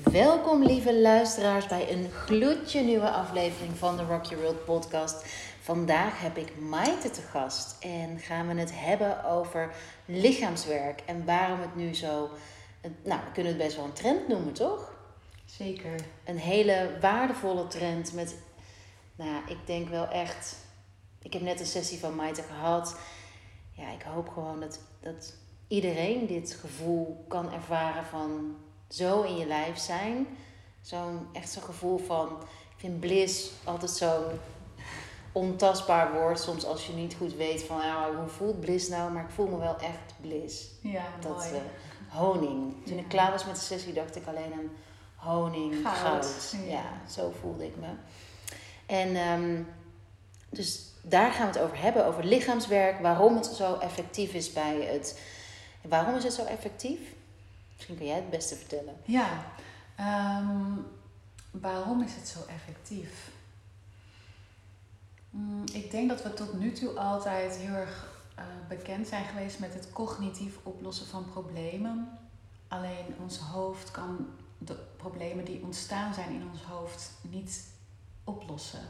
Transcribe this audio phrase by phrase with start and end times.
[0.00, 5.24] Welkom lieve luisteraars bij een gloedje nieuwe aflevering van de Rock Your World podcast.
[5.60, 9.74] Vandaag heb ik Maite te gast en gaan we het hebben over
[10.04, 12.30] lichaamswerk en waarom het nu zo,
[13.04, 14.94] nou we kunnen het best wel een trend noemen toch?
[15.44, 15.94] Zeker.
[16.24, 18.36] Een hele waardevolle trend met,
[19.16, 20.56] nou ik denk wel echt,
[21.22, 22.96] ik heb net een sessie van Maite gehad.
[23.72, 25.34] Ja, ik hoop gewoon dat, dat
[25.68, 28.56] iedereen dit gevoel kan ervaren van
[28.92, 30.26] zo in je lijf zijn.
[30.80, 32.28] Zo'n echt zo'n gevoel van,
[32.70, 34.24] ik vind bliss altijd zo'n
[35.32, 36.40] ontastbaar woord.
[36.40, 39.12] Soms als je niet goed weet van, ja, hoe voelt bliss nou?
[39.12, 40.64] Maar ik voel me wel echt bliss.
[40.80, 41.48] Ja, Dat mooi.
[41.54, 41.60] eh,
[42.18, 42.86] honing.
[42.86, 44.70] Toen ik klaar was met de sessie dacht ik alleen aan
[45.14, 45.96] honing, Goud.
[45.96, 46.54] goud.
[46.66, 46.72] Ja.
[46.72, 47.88] Ja, zo voelde ik me.
[48.86, 49.62] En ehm,
[50.50, 54.80] dus daar gaan we het over hebben, over lichaamswerk, waarom het zo effectief is bij
[54.80, 55.20] het.
[55.88, 56.98] Waarom is het zo effectief?
[57.82, 58.96] Misschien kun jij het beste vertellen.
[59.04, 59.44] Ja,
[59.96, 60.76] ehm,
[61.50, 63.30] waarom is het zo effectief?
[65.30, 69.58] Mm, ik denk dat we tot nu toe altijd heel erg eh, bekend zijn geweest
[69.58, 72.18] met het cognitief oplossen van problemen.
[72.68, 74.26] Alleen ons hoofd kan
[74.58, 77.66] de problemen die ontstaan zijn in ons hoofd niet
[78.24, 78.88] oplossen.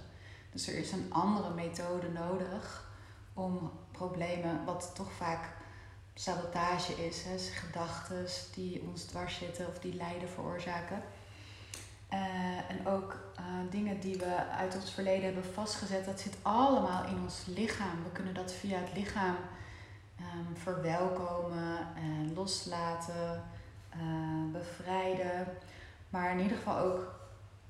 [0.50, 2.90] Dus er is een andere methode nodig
[3.34, 5.61] om problemen, wat toch vaak
[6.14, 11.02] sabotage is, hè, gedachten die ons dwars zitten of die lijden veroorzaken.
[12.08, 17.04] Eh, en ook eh, dingen die we uit ons verleden hebben vastgezet, dat zit allemaal
[17.04, 18.02] in ons lichaam.
[18.04, 19.36] We kunnen dat via het lichaam
[20.18, 23.42] ehm, verwelkomen, en loslaten,
[23.88, 23.98] eh,
[24.52, 25.46] bevrijden.
[26.10, 27.14] Maar in ieder geval ook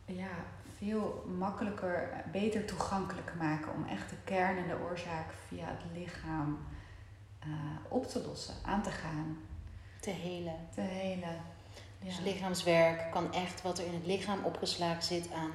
[0.05, 0.31] ja,
[0.77, 6.59] veel makkelijker, beter toegankelijk maken om echt de kern en de oorzaak via het lichaam
[7.43, 7.49] eh,
[7.89, 9.39] op te lossen, aan te gaan,
[10.01, 10.57] Te helen.
[10.75, 11.41] te helen.
[12.05, 15.53] Dus lichaamswerk kan echt wat er in het lichaam opgeslagen zit aan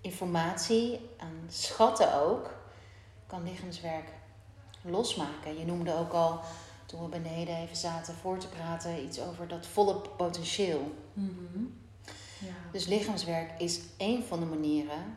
[0.00, 2.54] informatie, aan schatten ook,
[3.26, 4.08] kan lichaamswerk
[4.82, 5.58] losmaken.
[5.58, 6.40] Je noemde ook al,
[6.86, 10.94] toen we beneden even zaten voor te praten, iets over dat volle potentieel.
[11.12, 11.64] Mhm.
[12.38, 12.52] ja.
[12.72, 15.16] Dus lichaamswerk is één van de manieren.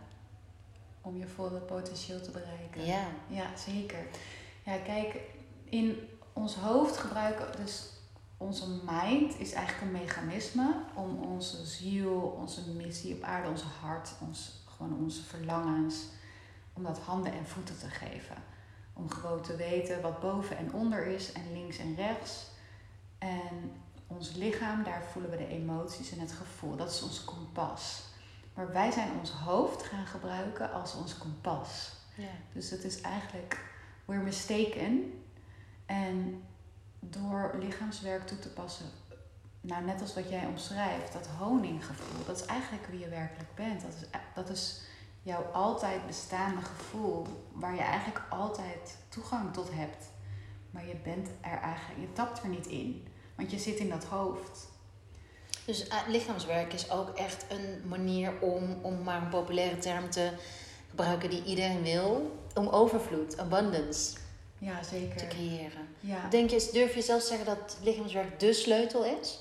[1.01, 2.85] Om je volle potentieel te bereiken.
[2.85, 4.07] Ja, Ja, zeker.
[4.65, 5.15] Ja, kijk,
[5.69, 7.89] in ons hoofd gebruiken, dus
[8.37, 14.09] onze mind is eigenlijk een mechanisme om onze ziel, onze missie op aarde, onze hart,
[14.21, 15.95] ons, gewoon onze verlangens,
[16.73, 18.35] om dat handen en voeten te geven.
[18.93, 22.47] Om gewoon te weten wat boven en onder is en links en rechts.
[23.17, 23.71] En
[24.07, 26.75] ons lichaam, daar voelen we de emoties en het gevoel.
[26.75, 28.03] Dat is ons kompas.
[28.53, 31.91] Maar wij zijn ons hoofd gaan gebruiken als ons kompas.
[32.15, 32.23] ja.
[32.53, 33.65] Dus het is eigenlijk,
[34.05, 35.18] we're mistaken.
[35.89, 36.43] En
[36.99, 38.85] door lichaamswerk toe te passen,
[39.61, 43.81] nou net als wat jij omschrijft, dat honinggevoel, dat is eigenlijk wie je werkelijk bent.
[43.81, 44.81] Dat is, dat is
[45.21, 50.11] jouw altijd bestaande gevoel, waar je eigenlijk altijd toegang tot hebt.
[50.71, 54.03] Maar je bent er eigenlijk, je tapt er niet in, want je zit in dat
[54.03, 54.67] hoofd.
[55.65, 60.31] Dus eh, lichaamswerk is ook echt een manier om, om maar een populaire term te
[60.89, 64.17] gebruiken die iedereen wil, om overvloed, abundance
[64.59, 65.27] Ja, te zeker.
[65.27, 65.87] creëren.
[65.99, 66.27] Ja.
[66.29, 69.39] Denk je, durf je zelf zeggen dat lichaamswerk de sleutel is?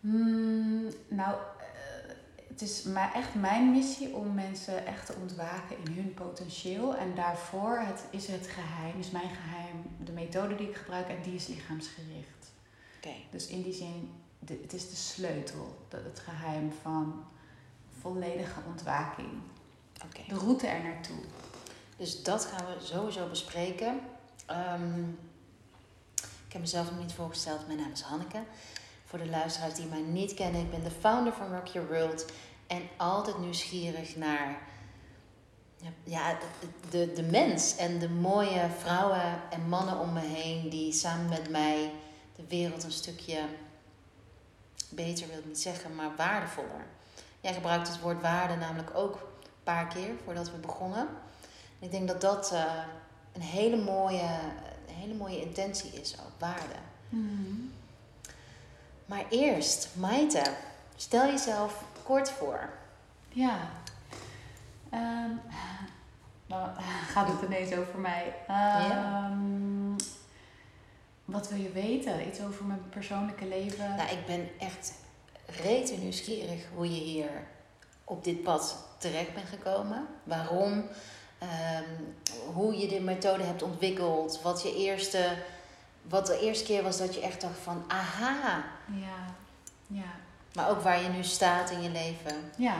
[0.00, 2.14] Hmm, nou, eh,
[2.48, 6.96] het is maar echt mijn missie om mensen echt te ontwaken in hun potentieel.
[6.96, 11.22] En daarvoor het, is het geheim, is mijn geheim, de methode die ik gebruik en
[11.22, 12.50] die is lichaamsgericht.
[12.96, 13.14] Oké.
[13.30, 17.24] Dus in die zin, de, het is de sleutel, de- het geheim van
[18.00, 19.28] volledige ontwaking.
[20.28, 21.16] De route er naartoe.
[21.96, 24.00] Dus dat gaan we sowieso bespreken.
[24.46, 25.08] Ehm,
[26.46, 27.66] ik heb mezelf nog niet voorgesteld.
[27.66, 28.42] Mijn naam is Hanneke.
[29.04, 32.26] Voor de luisteraars die mij niet kennen, ik ben de founder van Rock Your World.
[32.66, 34.58] En altijd nieuwsgierig naar
[36.04, 40.92] ja, de, de, de mens en de mooie vrouwen en mannen om me heen die
[40.92, 41.92] samen met mij
[42.36, 43.40] de wereld een stukje
[44.88, 46.86] beter wil ik niet zeggen, maar waardevoller.
[47.40, 51.08] Jij gebruikt het woord waarde namelijk ook een paar keer voordat we begonnen.
[51.82, 52.82] Ik denk dat dat eh,
[53.32, 54.38] een, hele mooie,
[54.88, 56.74] een hele mooie intentie is, ook waarde.
[59.06, 60.42] Maar eerst, Maite,
[60.96, 62.68] stel jezelf kort voor.
[63.28, 63.58] Ja.
[64.90, 65.30] Ehm
[66.46, 66.70] nou,
[67.08, 68.34] gaat het ineens over mij.
[68.46, 69.96] Ehm,
[71.24, 72.26] Wat wil je weten?
[72.28, 73.96] Iets over mijn persoonlijke leven?
[73.96, 74.92] Nou, ik ben echt
[75.46, 77.30] rete nieuwsgierig hoe je hier
[78.04, 80.06] op dit pad terecht bent gekomen.
[80.24, 80.84] Waarom?
[81.42, 81.84] Ehm,
[82.54, 84.42] hoe je de methode hebt ontwikkeld.
[84.42, 85.36] Wat je eerste...
[86.02, 87.84] Wat de eerste keer was dat je echt dacht van...
[87.86, 89.34] Aha, Ja,
[89.86, 90.12] ja.
[90.54, 92.36] Maar ook waar je nu staat in je leven.
[92.56, 92.74] Ja,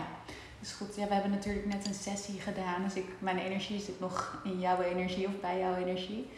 [0.61, 0.97] is goed.
[0.97, 2.82] Ja, we hebben natuurlijk net een sessie gedaan.
[2.82, 6.29] Dus ik, mijn energie zit nog in jouw energie of bij jouw energie.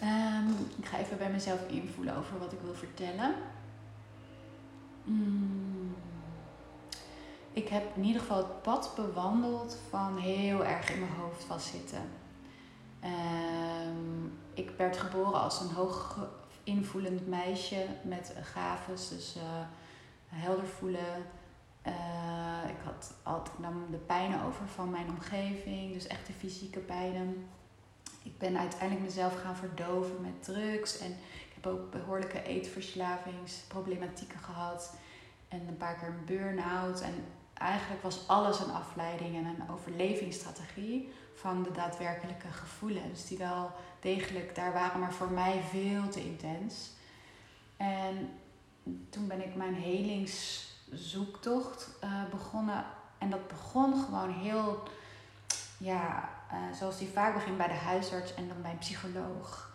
[0.00, 3.34] Ehm, ik ga even bij mezelf invoelen over wat ik wil vertellen.
[5.04, 5.94] Mm.
[7.52, 12.02] Ik heb in ieder geval het pad bewandeld van heel erg in mijn hoofd vastzitten.
[13.04, 16.28] Um, ik werd geboren als een hoog
[16.64, 19.42] invoelend meisje met gaves, dus uh,
[20.26, 21.26] helder voelen.
[21.86, 26.78] Uh, ik had altijd, nam de pijnen over van mijn omgeving, dus echt de fysieke
[26.78, 27.46] pijnen.
[28.22, 34.94] Ik ben uiteindelijk mezelf gaan verdoven met drugs en ik heb ook behoorlijke eetverslavingsproblematieken gehad
[35.48, 37.00] en een paar keer een burn-out.
[37.00, 37.24] En
[37.60, 44.54] eigenlijk was alles een afleiding en een overlevingsstrategie van de daadwerkelijke gevoelens, die wel degelijk
[44.54, 46.90] daar waren, maar voor mij veel te intens.
[47.76, 48.30] En
[49.10, 52.84] toen ben ik mijn helingszoektocht uh, begonnen.
[53.18, 54.82] En dat begon gewoon heel,
[55.78, 59.74] ja, uh, zoals die vaak begint bij de huisarts en dan bij een psycholoog.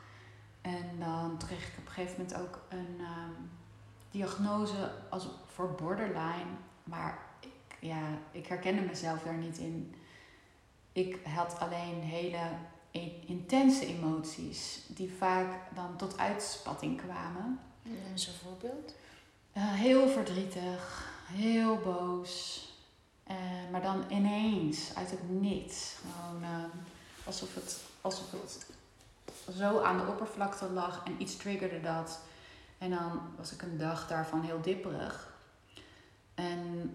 [0.61, 3.49] En dan kreeg ik op een gegeven moment ook een um,
[4.11, 6.51] diagnose als voor borderline.
[6.83, 7.24] Maar
[7.85, 9.95] ja, ik herkende mezelf daar niet in.
[10.91, 12.39] Ik had alleen hele
[13.25, 17.59] intense emoties die vaak dan tot uitspatting kwamen.
[17.81, 18.95] Noem een voorbeeld.
[19.57, 22.63] Uh, heel verdrietig, heel boos.
[23.31, 23.35] Uh,
[23.71, 25.95] maar dan ineens, uit het niets.
[26.01, 26.63] Gewoon uh,
[27.25, 28.65] alsof, het, alsof het
[29.57, 32.19] zo aan de oppervlakte lag en iets triggerde dat.
[32.77, 35.33] En dan was ik een dag daarvan heel dipperig.
[36.35, 36.91] En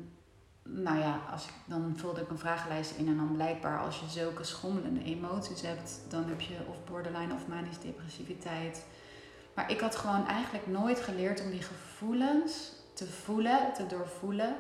[0.72, 4.06] nou ja, als ik, dan vulde ik een vragenlijst in en dan blijkbaar als je
[4.08, 8.84] zulke schommelende emoties hebt, dan heb je of borderline of manisch depressiviteit.
[9.55, 14.56] Maar ik had gewoon eigenlijk nooit geleerd om die gevoelens te voelen, te doorvoelen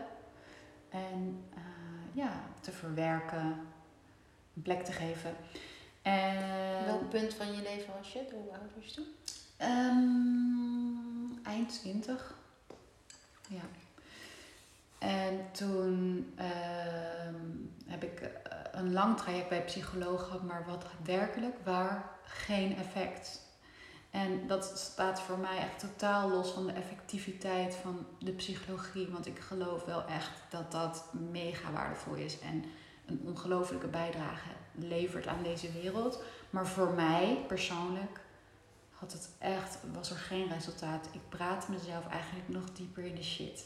[0.88, 1.60] en uh,
[2.12, 2.30] ja,
[2.60, 3.58] te verwerken,
[4.56, 5.36] een plek te geven.
[6.02, 8.24] En, Welk punt van je leven was je?
[8.32, 9.06] Hoe oud was je toen?
[9.68, 12.34] Um, eind 20.
[13.48, 13.62] Ja.
[15.00, 16.44] En toen uh,
[17.86, 23.48] heb ik eh, een lang traject bij psycholoog gehad, maar wat werkelijk waar geen effect.
[24.10, 29.08] En dat staat voor mij echt totaal los van de effectiviteit van de psychologie.
[29.08, 32.64] Want ik geloof wel echt dat dat mega waardevol is en
[33.06, 36.22] een ongelofelijke bijdrage levert aan deze wereld.
[36.50, 38.20] Maar voor mij persoonlijk
[38.90, 41.08] had het echt, was er geen resultaat.
[41.12, 43.64] Ik praatte mezelf eigenlijk nog dieper in de shit.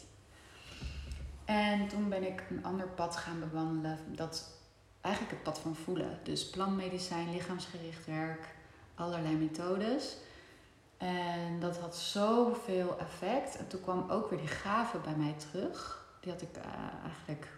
[1.44, 3.98] En toen ben ik een ander pad gaan bewandelen.
[4.06, 4.50] Dat
[5.00, 6.18] eigenlijk het pad van voelen.
[6.22, 8.54] Dus plantmedicijn, lichaamsgericht werk,
[8.94, 10.16] allerlei methodes.
[10.96, 13.56] En dat had zoveel effect.
[13.56, 16.06] En toen kwam ook weer die gave bij mij terug.
[16.20, 16.64] Die had ik uh,
[17.04, 17.48] eigenlijk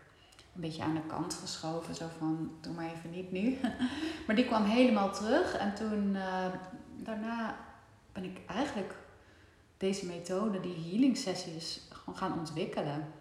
[0.55, 1.95] een beetje aan de kant geschoven.
[1.95, 3.59] Zo van, doe maar even niet nu.
[4.27, 5.57] maar die kwam helemaal terug.
[5.57, 6.47] En toen, uh,
[6.97, 7.57] daarna
[8.13, 8.95] ben ik eigenlijk
[9.77, 13.13] deze methode, die healing sessies, gewoon gaan ontwikkelen.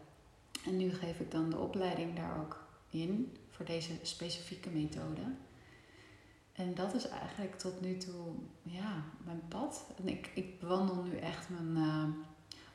[0.65, 5.21] En nu geef ik dan de opleiding daar ook in voor deze specifieke methode.
[6.53, 9.85] En dat is eigenlijk tot nu toe ja, mijn pad.
[9.97, 11.77] En ik, ik bewandel nu echt mijn.
[11.77, 12.03] Uh,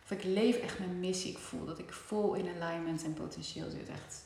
[0.04, 1.30] of ik leef echt mijn missie.
[1.30, 3.88] Ik voel dat ik vol in alignment en potentieel zit.
[3.88, 4.24] Echt.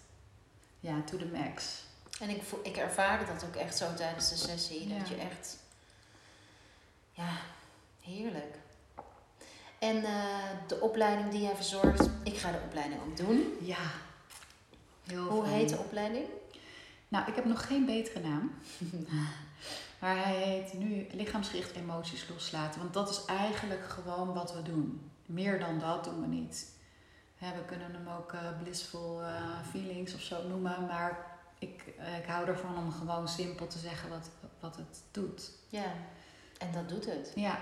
[0.80, 1.84] Ja, to the max.
[2.20, 4.98] En ik, voel, ik ervaarde dat ook echt zo tijdens de sessie.
[4.98, 5.58] Dat je echt.
[7.12, 7.36] Ja.
[9.84, 10.34] En uh,
[10.66, 13.56] de opleiding die jij verzorgt, ik ga de opleiding ook doen.
[13.60, 13.90] Ja.
[15.06, 15.54] Heel Hoe fijn.
[15.54, 16.24] heet de opleiding?
[17.08, 18.52] Nou, ik heb nog geen betere naam.
[20.00, 22.80] maar hij heet nu lichaamsgericht emoties loslaten.
[22.80, 25.10] Want dat is eigenlijk gewoon wat we doen.
[25.26, 26.72] Meer dan dat doen we niet.
[27.38, 29.28] we kunnen hem ook uh, blissful uh,
[29.70, 30.86] feelings of zo noemen.
[30.86, 31.26] Maar
[31.58, 31.84] ik,
[32.18, 35.50] ik hou ervan om gewoon simpel te zeggen wat, wat het doet.
[35.68, 35.92] Ja,
[36.58, 37.32] en dat doet het.
[37.34, 37.58] Ja,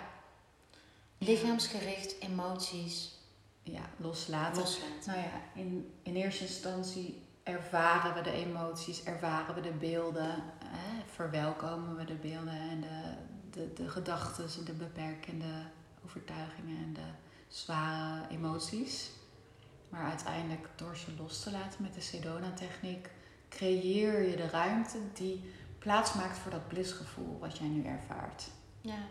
[1.27, 3.21] Lichaamsgericht, emoties.
[3.63, 4.65] Ja, loslaten.
[5.07, 11.03] Nou ja, in, in eerste instantie ervaren we de emoties, ervaren we de beelden, hè,
[11.07, 13.15] verwelkomen we de beelden en de,
[13.51, 15.67] de, de gedachten en de beperkende
[16.05, 17.11] overtuigingen en de
[17.49, 19.11] zware emoties.
[19.89, 23.11] Maar uiteindelijk door ze los te laten met de Sedona-techniek,
[23.49, 28.51] creëer je de ruimte die plaats maakt voor dat blisgevoel wat jij nu ervaart.
[28.81, 29.07] Ja,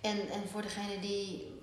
[0.00, 1.60] en, en voor degene die,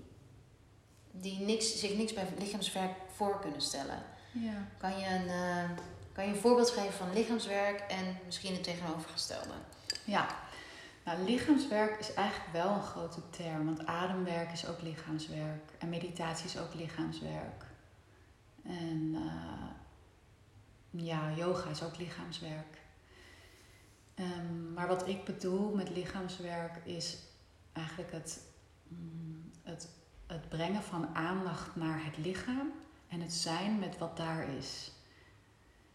[1.12, 4.68] die niks, zich niks bij lichaamswerk voor kunnen stellen, ja.
[4.78, 5.78] kan, je een, uh,
[6.14, 9.54] kan je een voorbeeld geven van lichaamswerk en misschien het tegenovergestelde?
[10.04, 10.28] Ja,
[11.04, 16.46] nou, lichaamswerk is eigenlijk wel een grote term, want ademwerk is ook lichaamswerk en meditatie
[16.46, 17.64] is ook lichaamswerk.
[20.90, 22.78] ja, yoga is ook lichaamswerk.
[24.16, 27.18] Ehm, maar wat ik bedoel met lichaamswerk is
[27.76, 28.42] eigenlijk het,
[28.88, 29.90] mm, het,
[30.28, 32.72] het brengen van aandacht naar het lichaam
[33.08, 34.92] en het zijn met wat daar is.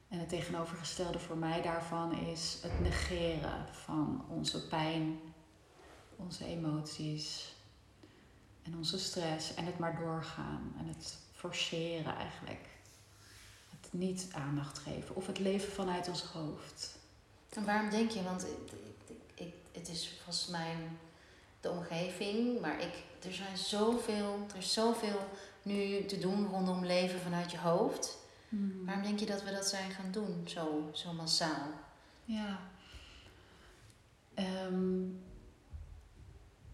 [0.09, 5.19] En het tegenovergestelde voor mij daarvan is het negeren van onze pijn,
[6.17, 7.55] onze emoties
[8.63, 12.69] en onze stress en het maar doorgaan en het forceren eigenlijk.
[13.71, 16.99] Het niet aandacht geven of het leven vanuit ons hoofd.
[17.49, 18.23] En waarom denk je?
[18.23, 18.73] Want ik,
[19.35, 20.75] ik, het is volgens mij
[21.61, 25.29] de omgeving, maar ik, er zijn zoveel, er is zoveel
[25.63, 28.19] nu te doen rondom leven vanuit je hoofd.
[28.49, 28.85] Hmm.
[28.87, 31.69] Waarom denk je dat we dat zijn gaan doen, zo, zo massaal?
[32.25, 32.59] Ja.
[34.35, 35.03] Ehm,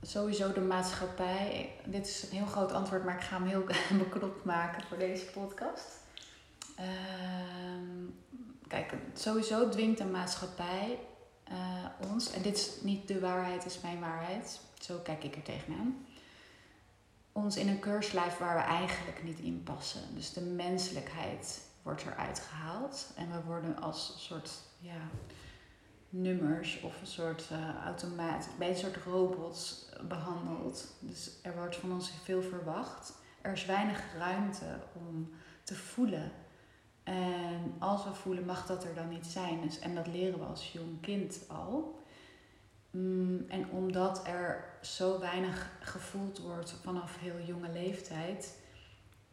[0.02, 1.72] sowieso de maatschappij.
[1.84, 3.64] Dit is een heel groot antwoord, maar ik ga hem heel
[4.04, 6.04] beknopt maken voor deze podcast.
[6.76, 8.06] Ehm,
[8.68, 10.98] kijk, sowieso dwingt de maatschappij
[11.48, 15.36] eh, ons, en dit is niet de waarheid, het is mijn waarheid, zo kijk ik
[15.36, 16.06] er tegenaan,
[17.32, 20.14] ons in een keurslijf waar we eigenlijk niet in passen.
[20.14, 25.08] Dus de menselijkheid wordt eruit gehaald en we worden als soort ja,
[26.08, 30.94] nummers of een soort uh, automaat, bij een soort robots behandeld.
[31.00, 33.12] Dus er wordt van ons veel verwacht.
[33.40, 35.30] Er is weinig ruimte om
[35.62, 36.32] te voelen.
[37.02, 39.60] En als we voelen, mag dat er dan niet zijn.
[39.60, 42.00] Dus, en dat leren we als jong kind al.
[42.96, 48.58] Mm, en omdat er zo weinig gevoeld wordt vanaf heel jonge leeftijd,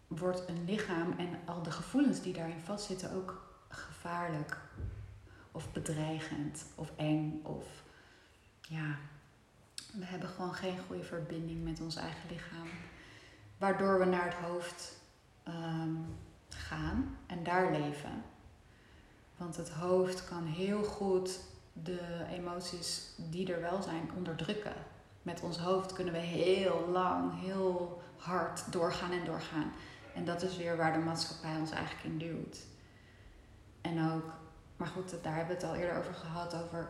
[0.08, 4.62] wordt een lichaam en al de gevoelens die daarin vastzitten ook gevaarlijk
[5.52, 7.66] of bedreigend of eng of
[8.62, 8.98] ja,
[9.94, 12.68] we hebben gewoon geen goede verbinding met ons eigen lichaam.
[13.58, 14.98] Waardoor we naar het hoofd
[15.44, 15.96] ehm,
[16.50, 18.24] gaan en daar leven.
[19.38, 21.40] Want het hoofd kan heel goed
[21.74, 24.74] de emoties die er wel zijn onderdrukken.
[25.22, 29.72] Met ons hoofd kunnen we heel lang, heel hard doorgaan en doorgaan.
[30.16, 32.58] En dat is weer waar de maatschappij ons eigenlijk in duwt.
[33.82, 34.34] En ook,
[34.78, 36.90] maar goed, daar hebben we het al eerder over gehad, over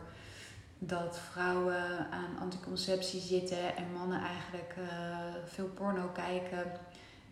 [0.78, 6.72] dat vrouwen aan anticonceptie zitten en mannen eigenlijk uh, veel porno kijken.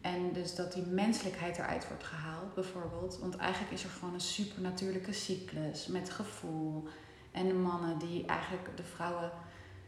[0.00, 3.18] En dus dat die menselijkheid eruit wordt gehaald, bijvoorbeeld.
[3.18, 6.88] Want eigenlijk is er gewoon een supernatuurlijke cyclus met gevoel.
[7.32, 9.30] En de mannen die eigenlijk de vrouwen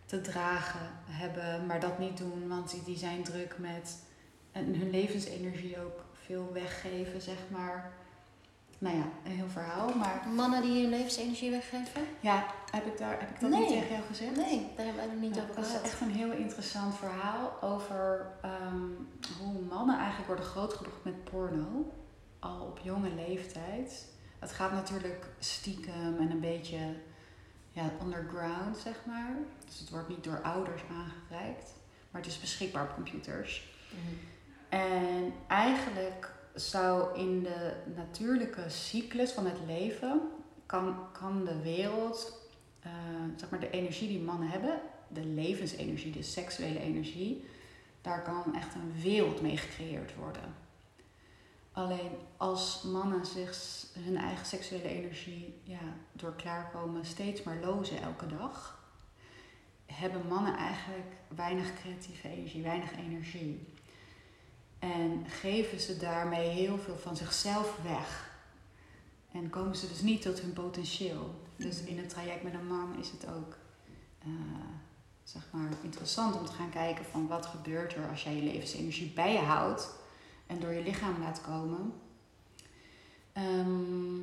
[0.04, 3.98] te dragen hebben, maar dat niet doen, want die, die zijn druk met
[4.52, 7.92] en hun levensenergie ook veel weggeven, zeg maar.
[8.78, 9.94] Nou ja, een heel verhaal.
[9.94, 12.02] Maar Mannen die hun levensenergie weggeven?
[12.20, 13.60] ja, heb ik, daar, heb ik dat Nee.
[13.60, 14.36] niet tegen jou gezegd?
[14.36, 15.84] Nee, daar hebben we het niet Ja, over dat is gehad.
[15.84, 18.88] echt een heel interessant verhaal over ehm,
[19.40, 21.92] hoe mannen eigenlijk worden grootgebracht met porno.
[22.38, 24.08] Al op jonge leeftijd.
[24.38, 26.78] Het gaat natuurlijk stiekem en een beetje
[27.74, 29.36] ja, underground, zeg maar.
[29.66, 31.72] Dus het wordt niet door ouders aangereikt.
[32.10, 33.74] Maar het is beschikbaar op computers.
[33.90, 34.14] Mhm.
[34.68, 40.20] En eigenlijk zou in de natuurlijke cyclus van het leven
[40.66, 42.38] kan, kan de wereld,
[42.80, 42.92] eh,
[43.36, 47.44] zeg maar de energie die mannen hebben, de levensenergie, de seksuele energie,
[48.00, 50.54] daar kan echt een wereld mee gecreëerd worden.
[51.74, 53.56] Alleen als mannen zich
[53.92, 55.80] hun eigen seksuele energie ja,
[56.12, 58.82] door klaarkomen steeds maar lozen elke dag,
[59.86, 63.68] hebben mannen eigenlijk weinig creatieve energie, weinig energie.
[64.78, 68.32] En geven ze daarmee heel veel van zichzelf weg.
[69.32, 71.34] En komen ze dus niet tot hun potentieel.
[71.56, 73.56] Dus in het traject met een man is het ook
[74.18, 74.28] eh,
[75.22, 79.12] zeg maar interessant om te gaan kijken van wat gebeurt er als jij je levensenergie
[79.12, 80.02] bij je houdt
[80.46, 81.92] en door je lichaam laat komen.
[83.32, 84.22] Ehm,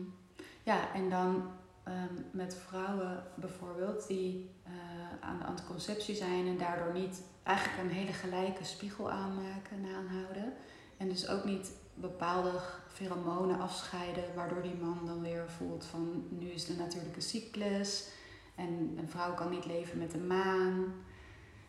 [0.64, 1.52] ja, en dan
[1.84, 4.72] ehm, met vrouwen bijvoorbeeld die eh,
[5.20, 10.54] aan de anticonceptie zijn en daardoor niet eigenlijk een hele gelijke spiegel aanmaken en aanhouden.
[10.98, 12.52] En dus ook niet bepaalde
[12.88, 18.10] pheromonen afscheiden, waardoor die man dan weer voelt van nu is de natuurlijke cyclus
[18.56, 20.94] en een vrouw kan niet leven met de maan.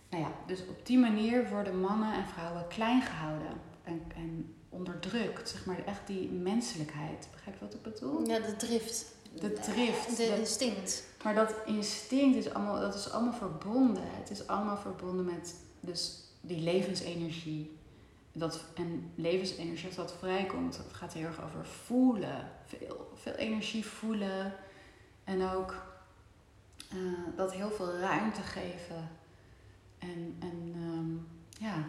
[0.08, 5.48] Nou ja, dus op die manier worden mannen en vrouwen klein gehouden en, en onderdrukt.
[5.48, 7.28] Zeg maar echt die menselijkheid.
[7.32, 8.26] Begrijp je wat ik bedoel?
[8.26, 9.14] Ja, de drift.
[9.40, 10.16] De drift.
[10.16, 11.04] De instinct.
[11.22, 14.02] Maar dat instinct is allemaal, dat is allemaal verbonden.
[14.04, 17.76] Het is allemaal verbonden met dus die levensenergie.
[18.32, 22.50] Dat, en levensenergie, als dat vrijkomt, dat gaat heel erg over voelen.
[22.64, 24.54] Veel, veel energie voelen.
[25.24, 25.74] En ook
[26.90, 29.10] eh, dat heel veel ruimte geven.
[29.98, 31.84] En, en ehm, ja,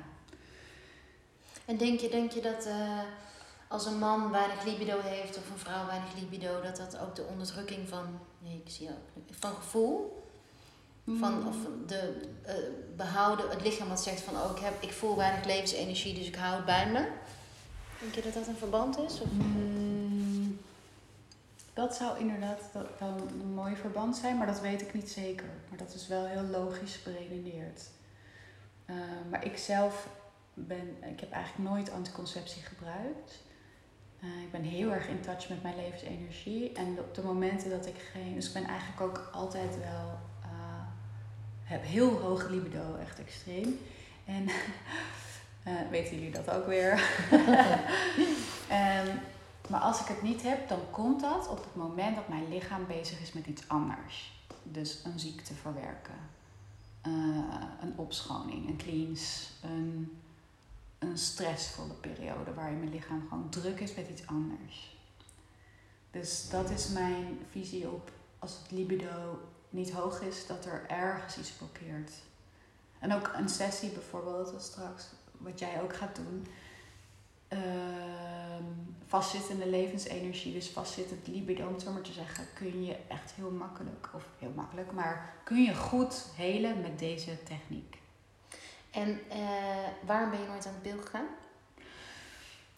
[1.65, 3.00] En denk je, denk je dat eh,
[3.67, 7.25] als een man weinig libido heeft of een vrouw weinig libido, dat dat ook de
[7.32, 10.24] onderdrukking van, nee, ik zie ook, van gevoel,
[11.05, 11.48] van, Mm.
[11.48, 11.55] of
[11.88, 12.55] de eh,
[12.96, 16.36] behouden, het lichaam wat zegt van, oh, ik, heb, ik voel weinig levensenergie, dus ik
[16.36, 17.08] hou het bij me.
[18.00, 19.22] Denk je dat dat een verband is?
[19.22, 19.32] Of?
[19.32, 20.60] Mm,
[21.74, 22.60] dat zou inderdaad
[23.00, 25.46] wel een mooi verband zijn, maar dat weet ik niet zeker.
[25.70, 27.82] Maar dat is wel heel logisch beredeneerd.
[28.86, 28.96] Eh,
[29.29, 30.08] maar ik zelf
[30.54, 33.42] ben, ik heb eigenlijk nooit anticonceptie gebruikt.
[34.20, 36.72] Eh, ik ben heel erg in touch met mijn levensenergie.
[36.74, 38.34] En op de momenten dat ik geen.
[38.34, 40.20] Dus ik ben eigenlijk ook altijd wel.
[40.42, 40.50] eh,
[41.64, 43.80] heb heel hoog libido, echt extreem.
[44.26, 44.48] En
[45.64, 46.92] eh, weten jullie dat ook weer?
[48.70, 49.08] Ehm,
[49.70, 52.88] maar als ik het niet heb, dan komt dat op het moment dat mijn lichaam
[52.88, 54.46] bezig is met iets anders.
[54.64, 56.16] Dus een ziekte verwerken,
[57.82, 60.18] een opschoning, een cleans, een,
[61.10, 64.98] een stressvolle periode waarin mijn lichaam gewoon druk is met iets anders.
[66.12, 71.38] Dus dat is mijn visie op als het libido niet hoog is, dat er ergens
[71.38, 72.12] iets blokkeert.
[73.00, 75.06] En ook een sessie bijvoorbeeld, als straks,
[75.38, 76.48] wat jij ook gaat doen.
[77.48, 78.64] Ehm,
[79.06, 83.52] vastzittende levensenergie, dus vastzittend libido, om het zo maar te zeggen, kun je echt heel
[83.52, 88.02] makkelijk, of heel makkelijk, maar kun je goed helen met deze techniek.
[88.94, 89.38] En eh,
[90.06, 91.26] waarom ben je nooit aan de pil gegaan?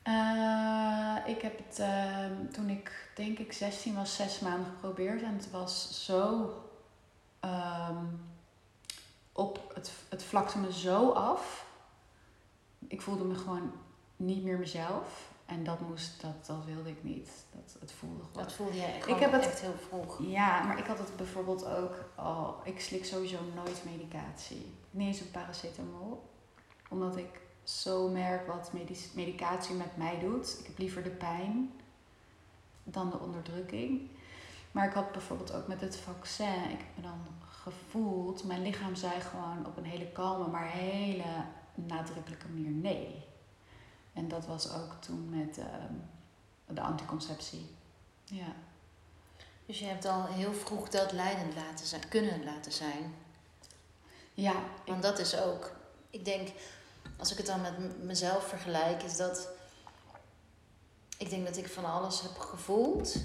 [0.03, 5.33] Eh, ik heb het ehm, toen ik denk ik 16 was, zes maanden geprobeerd en
[5.35, 6.49] het was zo
[7.39, 8.05] ehm,
[9.31, 11.65] op het, het vlakte me zo af.
[12.87, 13.71] Ik voelde me gewoon
[14.15, 17.29] niet meer mezelf en dat moest, dat, dat wilde ik niet.
[17.51, 18.43] Dat, het voelde gewoon.
[18.43, 20.17] Dat voelde je gewoon heb het- echt heel vroeg.
[20.21, 22.59] Ja, maar ik had het bijvoorbeeld ook al.
[22.63, 24.73] Ik slik sowieso nooit medicatie.
[24.95, 26.29] Niet eens een paracetamol.
[26.89, 30.59] Omdat ik zo merk wat medic- medicatie met mij doet.
[30.59, 31.71] Ik heb liever de pijn
[32.83, 34.09] dan de onderdrukking.
[34.71, 36.69] Maar ik had bijvoorbeeld ook met het vaccin.
[36.69, 38.43] Ik heb me dan gevoeld.
[38.43, 41.43] Mijn lichaam zei gewoon op een hele kalme, maar hele
[41.73, 43.25] nadrukkelijke manier nee.
[44.13, 45.93] En dat was ook toen met ehm,
[46.67, 47.75] de anticonceptie.
[48.23, 48.55] Ja.
[49.65, 53.13] Dus je hebt al heel vroeg dat leidend laten zijn, kunnen laten zijn.
[54.35, 54.53] Ja,
[54.85, 55.71] Want dat is ook,
[56.09, 56.49] ik denk,
[57.17, 59.47] als ik het dan met mezelf vergelijk, is dat
[61.17, 63.15] ik denk dat ik van alles heb gevoeld,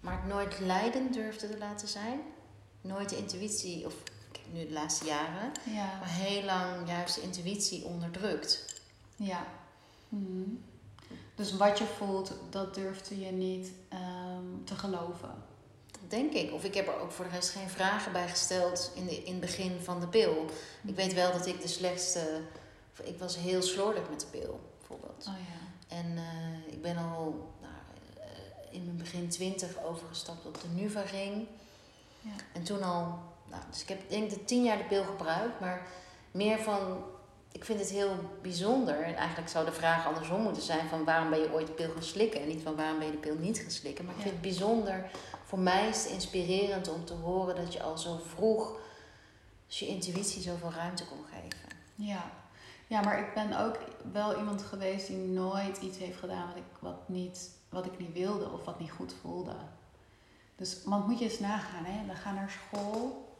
[0.00, 2.20] maar het nooit leidend durfde te laten zijn.
[2.80, 3.94] Nooit de intuïtie, of
[4.32, 5.98] kijk, nu de laatste jaren, Ja.
[5.98, 8.64] maar heel lang juist de intuïtie onderdrukt.
[9.16, 9.46] ja.
[10.08, 10.48] Mhm.
[11.34, 15.34] Dus wat je voelt, dat durfde je niet ehm, te geloven.
[16.14, 16.52] Denk ik.
[16.52, 19.32] Of ik heb er ook voor de rest geen vragen bij gesteld in, de, in
[19.32, 20.44] het begin van de pil.
[20.86, 22.40] Ik weet wel dat ik de slechtste.
[23.02, 25.26] Ik was heel slordig met de pil, bijvoorbeeld.
[25.28, 25.96] Oh ja.
[25.96, 27.74] En eh, ik ben al nou,
[28.18, 31.46] eh, in mijn begin twintig overgestapt op de Nuvaring.
[32.20, 32.30] Ja.
[32.52, 33.18] En toen al,
[33.50, 35.86] nou, dus ik heb denk ik tien jaar de pil gebruikt, maar
[36.30, 37.04] meer van,
[37.52, 39.02] ik vind het heel bijzonder.
[39.02, 41.90] En eigenlijk zou de vraag andersom moeten zijn van waarom ben je ooit de pil
[41.90, 44.04] gaan slikken en niet van waarom ben je de pil niet gaan slikken.
[44.04, 45.10] Maar ik vind het bijzonder,
[45.54, 48.80] voor mij is het inspirerend om te horen dat je al zo vroeg
[49.66, 51.68] dus je intuïtie zoveel ruimte kon geven.
[51.94, 52.30] Ja.
[52.86, 53.78] ja, maar ik ben ook
[54.12, 58.12] wel iemand geweest die nooit iets heeft gedaan wat ik, wat niet, wat ik niet
[58.12, 59.56] wilde of wat niet goed voelde.
[60.56, 62.06] Dus, want moet je eens nagaan, hè?
[62.06, 63.34] we gaan naar school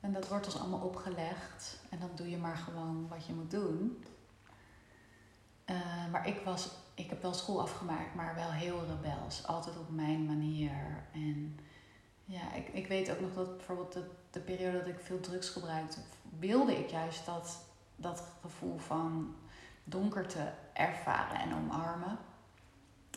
[0.00, 1.80] en dat wordt ons allemaal opgelegd.
[1.90, 4.04] En dan doe je maar gewoon wat je moet doen.
[5.64, 5.76] Eh,
[6.10, 9.46] maar ik, was, ik heb wel school afgemaakt, maar wel heel rebels.
[9.46, 11.04] Altijd op mijn manier.
[11.12, 11.58] En
[12.24, 15.48] ja, ik, ik weet ook nog dat bijvoorbeeld de, de periode dat ik veel drugs
[15.48, 16.00] gebruikte,
[16.38, 17.58] wilde ik juist dat,
[17.96, 19.34] dat gevoel van
[19.84, 22.18] donkerte ervaren en omarmen.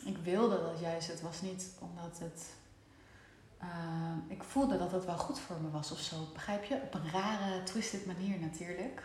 [0.04, 1.08] Ik wilde dat juist.
[1.08, 2.54] Het was niet omdat het.
[3.58, 3.68] eh,
[4.28, 6.16] ik voelde dat het wel goed voor me was of zo.
[6.32, 6.80] Begrijp je?
[6.84, 9.02] Op een rare, twisted manier natuurlijk.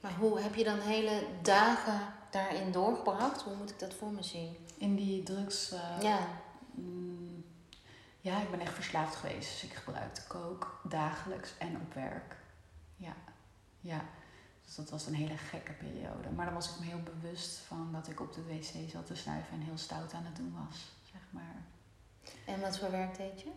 [0.00, 2.00] Maar hoe heb je dan hele dagen
[2.36, 3.42] daarin doorgebracht?
[3.42, 4.56] Hoe moet ik dat voor me zien?
[4.78, 5.70] In die drugs.
[5.72, 6.18] eh, Ja,
[6.74, 7.44] mm,
[8.20, 9.50] ja, ik ben echt verslaafd geweest.
[9.50, 12.36] Dus ik gebruikte coke dagelijks en op werk.
[12.96, 13.14] Ja,
[13.80, 14.00] ja.
[14.64, 16.30] Dus dat was een hele gekke periode.
[16.34, 19.16] Maar dan was ik me heel bewust van dat ik op de wc zat te
[19.16, 21.62] snuiven en heel stout aan het doen was, zeg maar.
[22.46, 23.50] en wat voor werk deed je?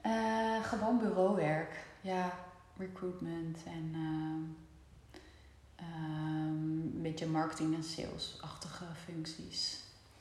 [0.00, 1.86] Eh, gewoon bureauwerk.
[2.00, 2.38] Ja,
[2.76, 4.42] recruitment en ehm,
[6.98, 9.80] een beetje marketing- en salesachtige functies.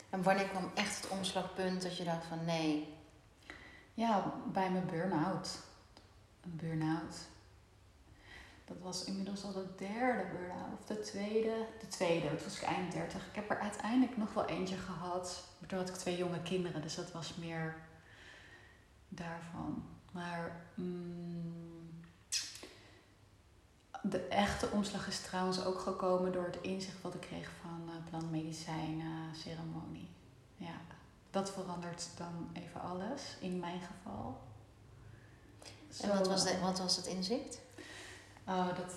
[0.10, 2.96] En wanneer kwam echt het omslagpunt dat je dacht van nee,
[3.94, 5.60] Ja, bij mijn burn-out.
[6.44, 7.16] Een burn-out.
[8.66, 10.80] Dat was inmiddels al de derde burn-out.
[10.80, 11.66] Of de tweede.
[11.80, 13.28] De tweede, toen was ik eind 30.
[13.28, 15.44] Ik heb er uiteindelijk nog wel eentje gehad.
[15.60, 17.76] Maar toen had ik twee jonge kinderen, dus dat was meer
[19.08, 19.84] daarvan.
[20.12, 21.67] Maar mm,
[24.02, 28.10] de echte omslag is trouwens ook gekomen door het inzicht wat ik kreeg van uh,
[28.10, 29.02] plantmedicijn
[29.36, 30.10] ceremonie.
[30.56, 30.76] Ja,
[31.32, 34.42] dat verandert dan even alles in mijn geval.
[36.02, 37.60] en wat was, de, wat was het inzicht?
[38.48, 38.96] Oh, dat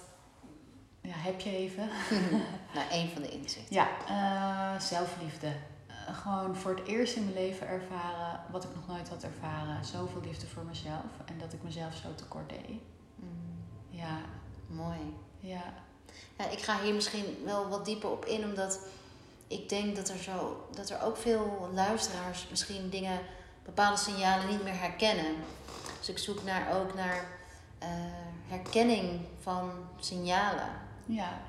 [1.00, 1.88] ja, heb je even.
[2.74, 3.74] nou, één van de inzichten.
[3.74, 5.46] Ja, uh, zelfliefde.
[5.46, 9.84] Uh, gewoon voor het eerst in mijn leven ervaren wat ik nog nooit had ervaren.
[9.84, 12.80] Zoveel liefde voor mezelf en dat ik mezelf zo tekort deed.
[13.14, 13.64] Mm.
[13.88, 14.18] Ja.
[14.70, 15.14] Mooi.
[15.40, 15.62] Ja.
[16.38, 16.48] ja.
[16.48, 18.80] Ik ga hier misschien wel wat dieper op in, omdat
[19.46, 23.20] ik denk dat er, zo, dat er ook veel luisteraars misschien dingen,
[23.64, 25.34] bepaalde signalen niet meer herkennen.
[25.98, 27.28] Dus ik zoek naar, ook naar
[27.82, 27.88] uh,
[28.46, 30.70] herkenning van signalen.
[31.06, 31.40] Ja.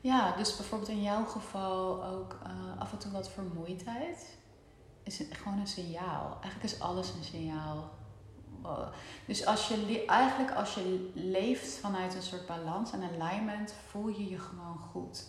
[0.00, 4.36] ja, dus bijvoorbeeld in jouw geval ook uh, af en toe wat vermoeidheid.
[5.02, 6.38] Is gewoon een signaal.
[6.40, 7.90] Eigenlijk is alles een signaal.
[9.26, 14.28] Dus als je eigenlijk als je leeft vanuit een soort balans en alignment, voel je
[14.28, 15.24] je gewoon goed.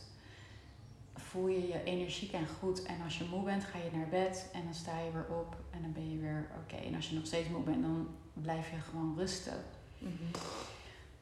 [1.15, 2.83] Voel je je energiek en goed.
[2.83, 5.55] En als je moe bent, ga je naar bed en dan sta je weer op
[5.69, 6.75] en dan ben je weer oké.
[6.75, 9.63] En als je nog steeds moe bent, dan blijf je gewoon rusten.
[9.97, 10.13] Mhm.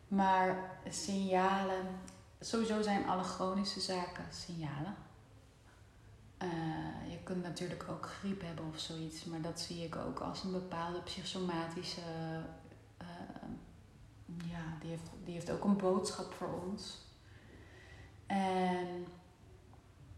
[0.07, 1.85] Maar signalen,
[2.39, 4.95] sowieso zijn alle chronische zaken signalen.
[6.43, 10.43] Uh, je kunt natuurlijk ook griep hebben of zoiets, maar dat zie ik ook als
[10.43, 12.01] een bepaalde psychosomatische.
[13.01, 13.07] Uh,
[14.49, 17.05] ja, die heeft, die heeft ook een boodschap voor ons.
[18.25, 19.05] En,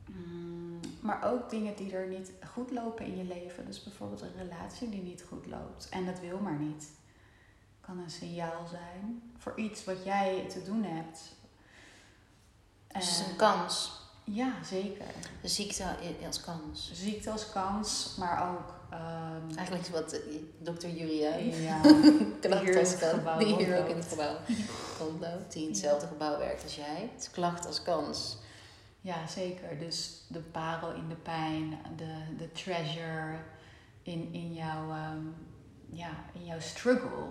[0.05, 3.65] mm, maar ook dingen die er niet goed lopen in je leven.
[3.65, 6.91] Dus bijvoorbeeld een relatie die niet goed loopt en dat wil maar niet
[7.89, 11.35] kan een signaal zijn voor iets wat jij te doen hebt.
[12.87, 13.98] Dus het is een kans.
[14.31, 15.05] Ja, zeker.
[15.41, 15.83] De ziekte
[16.25, 16.91] als kans.
[16.93, 18.77] Ziekte als kans, maar ook...
[18.93, 20.19] Um, Eigenlijk wat uh,
[20.57, 21.81] dokter Julia, ja,
[22.41, 24.35] klacht als kans, die hier ook in het gebouw
[24.99, 27.09] rondloopt, die in hetzelfde gebouw werkt als jij.
[27.13, 28.37] Het is klacht als kans.
[29.01, 29.79] Ja, zeker.
[29.79, 33.37] Dus de parel in de pijn, de, de treasure
[34.03, 35.35] in, in, jouw, um,
[35.91, 37.27] ja, in jouw struggle.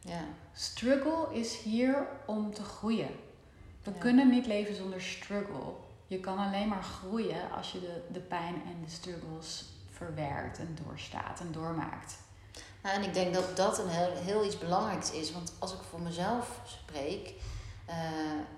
[0.00, 0.24] Ja.
[0.52, 3.10] Struggle is hier om te groeien.
[3.82, 5.72] We kunnen niet leven zonder struggle.
[6.06, 10.78] Je kan alleen maar groeien als je de, de pijn en de struggles verwerkt en
[10.84, 12.18] doorstaat en doormaakt.
[12.82, 15.32] Nou, en ik denk dat dat een heel, heel iets belangrijks is.
[15.32, 17.34] Want als ik voor mezelf spreek,
[17.88, 17.94] uh,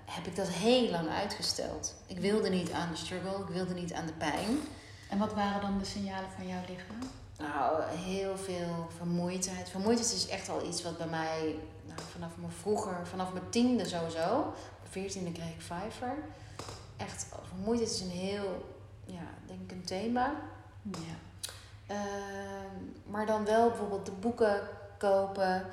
[0.05, 1.95] heb ik dat heel lang uitgesteld.
[2.07, 4.59] Ik wilde niet aan de struggle, ik wilde niet aan de pijn.
[5.09, 7.09] En wat waren dan de signalen van jouw lichaam?
[7.37, 9.69] Nou, heel veel vermoeidheid.
[9.69, 13.85] Vermoeidheid is echt al iets wat bij mij nou, vanaf mijn vroeger, vanaf mijn tiende
[13.85, 14.53] sowieso.
[14.83, 16.17] Op veertiende kreeg ik vijver.
[16.99, 20.35] Echt, vermoeidheid is een heel, ja, denk ik een thema.
[20.81, 21.17] Ja.
[21.95, 22.01] Uh,
[23.05, 24.61] maar dan wel bijvoorbeeld de boeken
[24.97, 25.65] kopen.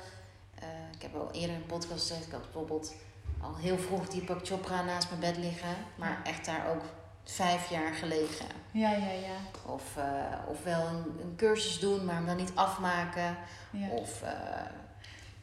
[0.63, 2.93] Uh, ik heb al eerder in een podcast gezegd, ik had bijvoorbeeld
[3.41, 5.75] al heel vroeg Deepak Chopra naast mijn bed liggen.
[5.95, 6.83] Maar echt daar ook
[7.23, 8.45] vijf jaar gelegen.
[8.71, 9.37] Ja, ja, ja.
[9.65, 10.03] Of, uh,
[10.47, 13.37] of wel een, een, cursus doen, maar hem dan niet afmaken.
[13.71, 13.87] Ja.
[13.87, 14.29] Of, uh,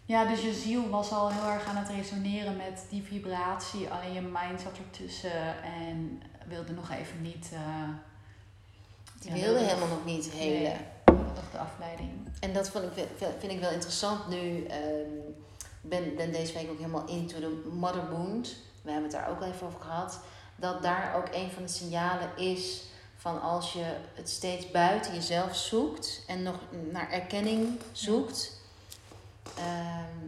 [0.04, 3.90] ja, dus je ziel was al heel erg aan het resoneren met die vibratie.
[3.90, 7.50] Alleen je mind zat ertussen en wilde nog even niet...
[7.52, 7.60] Uh,
[9.20, 10.62] die wilde helemaal nog niet helen.
[11.04, 12.10] Nee, nog de afleiding.
[12.40, 13.06] En dat vond ik,
[13.38, 14.66] vind ik wel interessant nu.
[14.66, 15.34] Um,
[15.80, 18.56] ben, ben deze week ook helemaal into the mother wound.
[18.82, 20.20] We hebben het daar ook al even over gehad
[20.56, 22.82] dat daar ook een van de signalen is
[23.16, 26.58] van als je het steeds buiten jezelf zoekt en nog
[26.90, 28.53] naar erkenning zoekt,
[29.56, 30.26] ehm,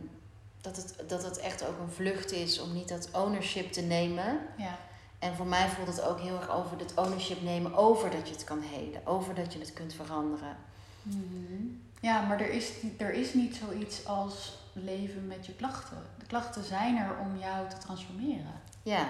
[0.61, 4.39] dat, het, dat het echt ook een vlucht is om niet dat ownership te nemen.
[4.57, 4.79] Ja.
[5.19, 8.35] En voor mij voelt het ook heel erg over het ownership nemen over dat je
[8.35, 10.57] het kan helen, over dat je het kunt veranderen.
[11.03, 11.65] Mhm.
[12.01, 15.97] Ja, maar er is, er is niet zoiets als leven met je klachten.
[16.19, 18.61] De klachten zijn er om jou te transformeren.
[18.83, 19.09] Ja,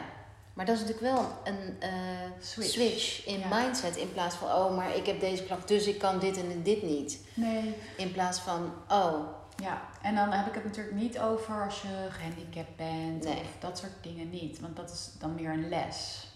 [0.55, 2.71] maar dat is natuurlijk wel een uh, switch.
[2.71, 3.27] switch.
[3.27, 3.97] in mindset.
[3.97, 6.83] In plaats van, oh, maar ik heb deze klacht, dus ik kan dit en dit
[6.83, 7.21] niet.
[7.35, 7.75] Nee.
[7.97, 9.15] In plaats van, oh.
[9.57, 13.41] Ja, en dan heb ik het natuurlijk niet over als je gehandicapt bent nee.
[13.41, 14.61] of dat soort dingen niet.
[14.61, 16.29] Want dat is dan meer een les.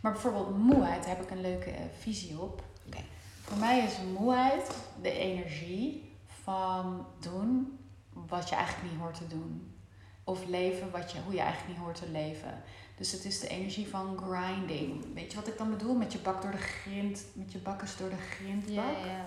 [0.00, 2.62] Maar bijvoorbeeld moeheid, daar heb ik een leuke eh, visie op.
[2.86, 3.04] Okay.
[3.42, 4.70] Voor mij is moeheid
[5.02, 7.78] de energie van doen
[8.12, 9.72] wat je eigenlijk niet hoort te doen.
[10.24, 12.62] Of leven wat je, hoe je eigenlijk niet hoort te leven.
[12.96, 15.14] Dus het is de energie van grinding.
[15.14, 15.94] Weet je wat ik dan bedoel?
[15.94, 18.74] Met je bak door de grind, met je bakkers door de grindbak.
[18.74, 19.24] Ja, ja.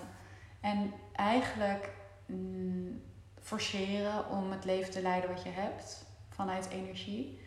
[0.59, 1.89] En eigenlijk
[2.31, 3.01] mm,
[3.41, 6.05] forceren om het leven te leiden wat je hebt.
[6.29, 7.39] vanuit energie.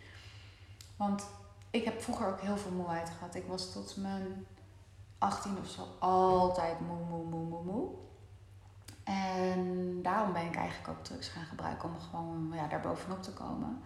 [0.96, 1.26] Want
[1.70, 3.34] ik heb vroeger ook heel veel moeheid gehad.
[3.34, 4.46] Ik was tot mijn
[5.18, 7.88] 18 of zo altijd moe, moe, moe, moe, moe.
[9.04, 13.32] En daarom ben ik eigenlijk ook drugs gaan gebruiken om gewoon ja, daar bovenop te
[13.32, 13.82] komen.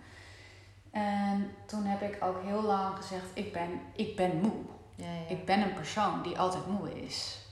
[0.91, 4.63] En toen heb ik ook heel lang gezegd, ik ben, ik ben moe.
[4.95, 5.29] Ja, ja.
[5.29, 7.47] Ik ben een persoon die altijd moe is.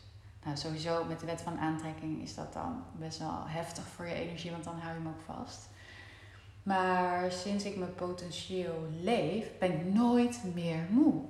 [0.47, 4.15] Nou, sowieso met de wet van aantrekking is dat dan best wel heftig voor je
[4.15, 5.69] energie, want dan hou je hem ook vast.
[6.63, 11.25] Maar sinds ik mijn potentieel leef, ben ik nooit meer moe.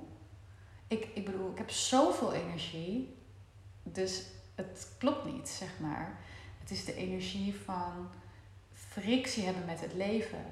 [0.87, 3.17] Ik, ik bedoel, ik heb zoveel energie,
[3.83, 4.25] dus
[4.55, 6.19] het klopt niet, zeg maar.
[6.59, 8.09] Het is de energie van
[8.73, 10.45] frictie hebben met het leven.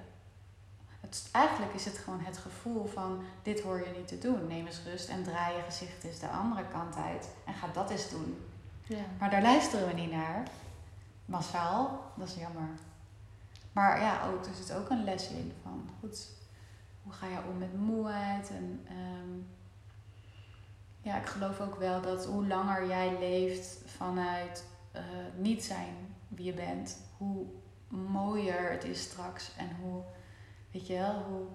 [0.99, 4.47] Het, eigenlijk is het gewoon het gevoel van dit hoor je niet te doen.
[4.47, 7.89] Neem eens rust en draai je gezicht eens de andere kant uit en ga dat
[7.89, 8.53] eens doen.
[8.87, 9.03] Ja.
[9.19, 10.47] Maar daar luisteren we niet naar.
[11.25, 12.69] Massaal, dat is jammer.
[13.71, 16.29] Maar ja, ook, er zit ook een les in van goed,
[17.03, 18.49] hoe ga je om met moeheid?
[18.49, 19.39] En ehm,
[21.01, 25.01] ja, ik geloof ook wel dat hoe langer jij leeft vanuit eh,
[25.37, 25.95] niet zijn
[26.27, 27.45] wie je bent, hoe
[27.87, 30.03] mooier het is straks en hoe,
[30.71, 31.45] weet je wel, hoe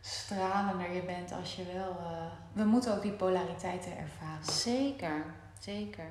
[0.00, 1.90] stralender je bent als je wel.
[1.90, 4.44] eh, we moeten ook die polariteiten ervaren.
[4.44, 5.24] Zeker,
[5.60, 6.10] zeker.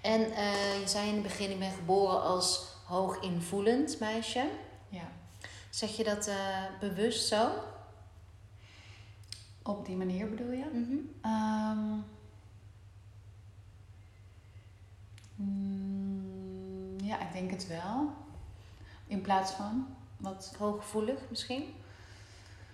[0.00, 4.48] En eh, je zei in het begin, ik ben geboren als hoog invoelend meisje.
[4.88, 5.08] Ja,
[5.70, 7.48] Zeg je dat eh, bewust zo?
[9.62, 10.64] op die manier bedoel je?
[10.72, 10.96] Mhm.
[11.22, 11.98] Ehm,
[15.36, 18.12] mm, ja, ik denk het wel.
[19.06, 20.54] In plaats van wat.
[20.58, 21.74] Hooggevoelig misschien?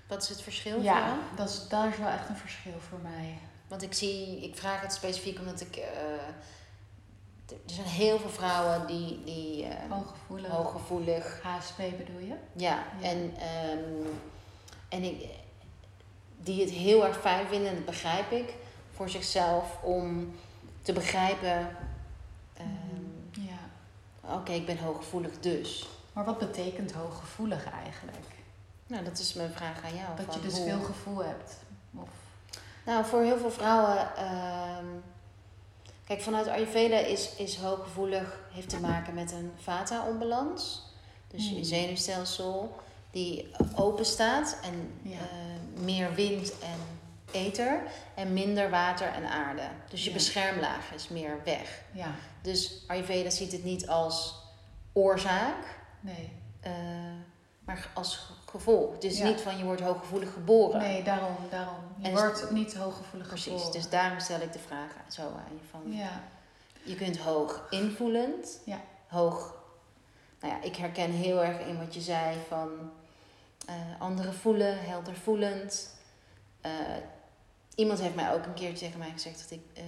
[0.08, 1.18] Wat is het verschil voor Ja, jou?
[1.36, 3.38] dat is, daar is wel echt een verschil voor mij.
[3.68, 5.76] Want ik zie, ik vraag het specifiek omdat ik.
[5.76, 5.88] eh,
[7.50, 10.50] er zijn heel veel vrouwen die, die eh, Hooggevoelig.
[10.50, 11.40] hooggevoelig.
[11.42, 12.34] HSP bedoel je?
[12.52, 13.08] Ja, Ja.
[13.08, 14.06] en, ehm,
[14.88, 15.28] en ik,
[16.36, 18.54] die het heel erg fijn vinden, en dat begrijp ik,
[18.94, 20.34] voor zichzelf om
[20.82, 21.76] te begrijpen.
[22.56, 23.58] ehm, Ja.
[24.34, 25.88] Oké, ik ben hooggevoelig dus.
[26.12, 28.26] Maar wat betekent hooggevoelig eigenlijk?
[28.86, 30.16] Nou, dat is mijn vraag aan jou.
[30.26, 31.56] Dat je dus hoe- veel gevoel hebt.
[31.96, 32.08] Of,
[32.84, 34.08] Nou, voor heel veel vrouwen.
[36.10, 40.82] Kijk, vanuit Ayurveda is, is hooggevoelig heeft te maken met een vata-onbalans.
[41.28, 41.64] Dus je Hmm.
[41.64, 42.76] zenuwstelsel
[43.10, 45.18] die open staat en Ja.
[45.18, 46.78] eh, meer wind en
[47.32, 47.82] ether
[48.14, 49.62] en minder water en aarde.
[49.90, 50.16] Dus je Ja.
[50.16, 51.82] beschermlaag is meer weg.
[51.92, 54.34] ja, Dus Ayurveda ziet het niet als
[54.92, 56.32] oorzaak, nee.
[56.60, 56.72] eh,
[57.64, 58.92] maar als ge- gevolg.
[58.94, 59.24] Het is Ja.
[59.26, 60.78] niet van je wordt hooggevoelig geboren.
[60.80, 61.74] Nee, daarom, daarom.
[61.96, 63.72] Je En- wordt niet hooggevoelig Precies, geboren.
[63.72, 65.92] dus daarom stel ik de vraag zo aan je van...
[65.92, 66.20] Ja,
[66.82, 68.80] Je kunt hoog invoelend, Ja.
[69.06, 69.58] hoog...
[70.40, 72.68] Nou ja, ik herken heel erg in wat je zei van
[73.66, 75.96] eh, anderen voelen, helder voelend.
[76.60, 76.70] Eh,
[77.74, 79.64] iemand heeft mij ook een keer tegen mij gezegd dat ik...
[79.74, 79.82] eh,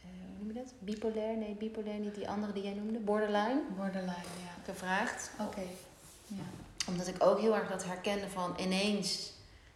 [0.00, 0.72] hoe noem je dat?
[0.78, 1.36] Bipolair?
[1.36, 2.14] Nee, bipolair niet.
[2.14, 3.60] Die andere die jij noemde, borderline.
[3.76, 4.62] borderline, ja.
[4.64, 5.30] Gevraagd.
[5.40, 5.62] Oké.
[6.26, 6.42] Ja.
[6.86, 9.32] Omdat ik ook heel erg dat herkende van ineens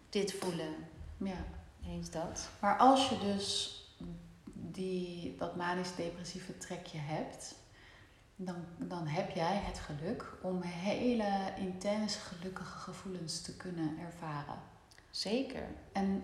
[0.08, 0.74] dit voelen.
[1.16, 1.44] ja.
[1.84, 2.48] Ineens dat.
[2.60, 3.74] Maar als je dus
[4.54, 7.54] die, dat manisch-depressieve trekje hebt,
[8.36, 14.58] dan, dan heb jij het geluk om hele intens gelukkige gevoelens te kunnen ervaren.
[15.10, 15.66] Zeker.
[15.92, 16.22] En,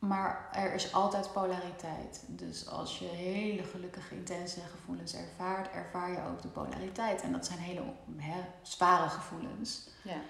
[0.00, 2.24] maar er is altijd polariteit.
[2.26, 7.22] Dus als je hele gelukkige, intense gevoelens ervaart, ervaar je ook de polariteit.
[7.22, 7.82] En dat zijn hele
[8.16, 9.88] hè, zware gevoelens.
[10.02, 10.20] Ja.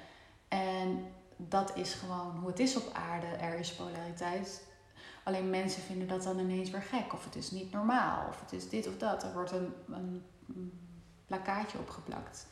[0.48, 3.26] En dat is gewoon hoe het is op aarde.
[3.26, 4.68] Er is polariteit.
[5.24, 7.12] Alleen mensen vinden dat dan ineens weer gek.
[7.12, 8.28] Of het is niet normaal.
[8.28, 9.22] Of het is dit of dat.
[9.22, 10.88] Er wordt een, een, een
[11.26, 12.46] plakkaatje opgeplakt.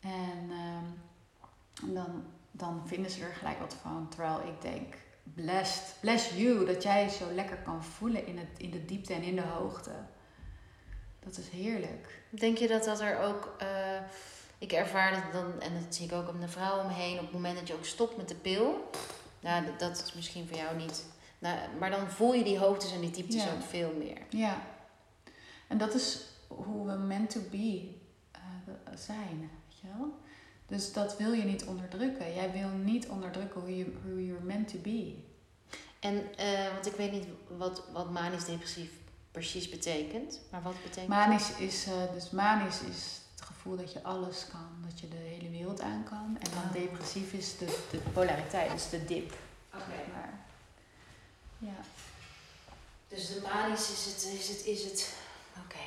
[0.00, 4.08] En ehm, dan, dan vinden ze er gelijk wat van.
[4.08, 4.94] Terwijl ik denk,
[5.34, 6.64] blessed, bless you.
[6.66, 9.90] Dat jij zo lekker kan voelen in, het, in de diepte en in de hoogte.
[11.20, 12.22] Dat is heerlijk.
[12.30, 13.54] Denk je dat dat er ook.
[13.58, 14.00] eh,
[14.58, 17.14] ik ervaar dat dan, en dat zie ik ook op de vrouwen om me heen,
[17.16, 18.90] op het moment dat je ook stopt met de pil.
[19.40, 21.04] Nou, dat, dat is misschien voor jou niet.
[21.38, 23.52] Nou, maar dan voel je die hoogtes en die dieptes Ja.
[23.52, 24.18] ook veel meer.
[24.30, 24.62] Ja.
[25.68, 27.90] En dat is hoe we meant to be
[28.32, 28.40] eh,
[28.94, 30.18] zijn, weet je wel?
[30.68, 32.34] Dus dat wil je niet onderdrukken.
[32.34, 35.14] Jij wil niet onderdrukken hoe je hoe you're meant to be.
[36.00, 37.26] En, eh, want ik weet niet
[37.56, 38.90] wat, wat manisch depressief
[39.30, 40.40] precies betekent.
[40.50, 44.68] Maar wat betekent Manisch is, eh, dus manisch is het gevoel dat je alles kan,
[44.86, 46.36] dat je de hele wereld aan kan.
[46.40, 46.72] En dan Ah.
[46.72, 49.32] depressief is de, de polariteit, dus de dip.
[49.74, 50.10] Oké.
[50.12, 50.40] Maar,
[51.58, 51.80] ja.
[53.08, 54.34] Dus de manisch is het.
[54.40, 55.14] Is het, is het
[55.64, 55.84] Oké.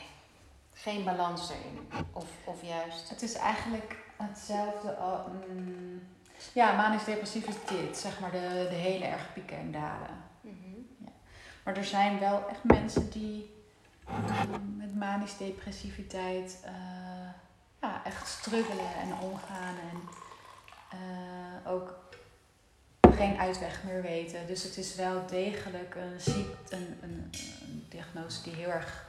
[0.74, 2.06] Geen balans erin.
[2.12, 3.10] Of, of juist.
[3.10, 3.96] Het is eigenlijk
[4.30, 4.96] hetzelfde.
[4.96, 6.02] al- mm,
[6.54, 10.24] Ja, manisch depressief is dit, zeg maar de, de hele erg pieken en dalen.
[10.42, 11.10] Mhm.
[11.64, 13.54] Maar er zijn wel echt mensen die
[14.08, 16.72] ehm, met manisch depressiviteit eh,
[17.82, 20.00] ja, echt struggelen en omgaan en
[20.90, 22.00] eh, ook
[23.16, 24.48] geen uitweg meer weten.
[24.48, 27.30] Dus het is wel degelijk een ziekte, een, een,
[27.62, 29.06] een diagnose die heel erg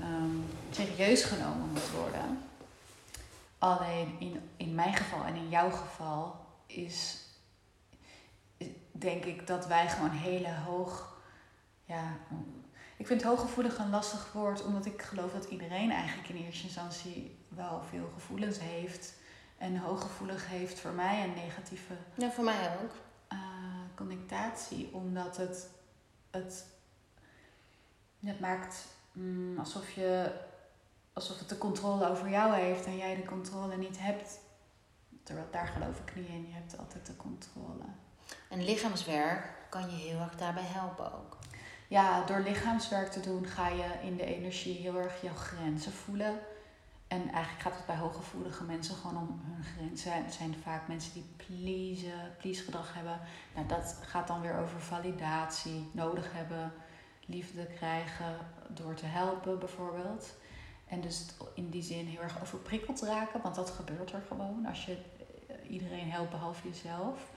[0.00, 0.36] ehm,
[0.70, 2.42] serieus genomen moet worden.
[3.62, 7.24] Alleen in, in mijn geval en in jouw geval is,
[8.92, 11.16] denk ik dat wij gewoon hele hoog.
[11.84, 12.16] Ja,
[12.96, 17.38] ik vind hooggevoelig een lastig woord, omdat ik geloof dat iedereen eigenlijk in eerste instantie
[17.48, 19.14] wel veel gevoelens heeft.
[19.58, 22.92] En hooggevoelig heeft voor mij een negatieve Ja, voor mij ook.
[23.28, 23.38] eh,
[23.94, 25.68] connectatie, omdat het,
[26.30, 26.66] het,
[28.24, 30.32] het maakt mm, alsof, je,
[31.12, 34.38] alsof het de controle over jou heeft en jij de controle niet hebt.
[35.22, 37.84] Terwijl daar geloof ik niet in, je hebt altijd de controle.
[38.48, 41.38] En lichaamswerk kan je heel erg daarbij helpen ook.
[41.88, 46.38] Ja, door lichaamswerk te doen ga je in de energie heel erg jouw grenzen voelen.
[47.08, 50.24] En eigenlijk gaat het bij hooggevoelige mensen gewoon om hun grenzen.
[50.24, 53.20] Het zijn vaak mensen die pleasen, please gedrag hebben.
[53.54, 56.72] Nou, dat gaat dan weer over validatie, nodig hebben,
[57.26, 58.36] liefde krijgen
[58.68, 60.34] door te helpen bijvoorbeeld.
[60.92, 64.66] En dus in die zin heel erg overprikkeld raken, want dat gebeurt er gewoon.
[64.66, 64.96] Als je
[65.46, 67.30] eh, iedereen helpt behalve jezelf,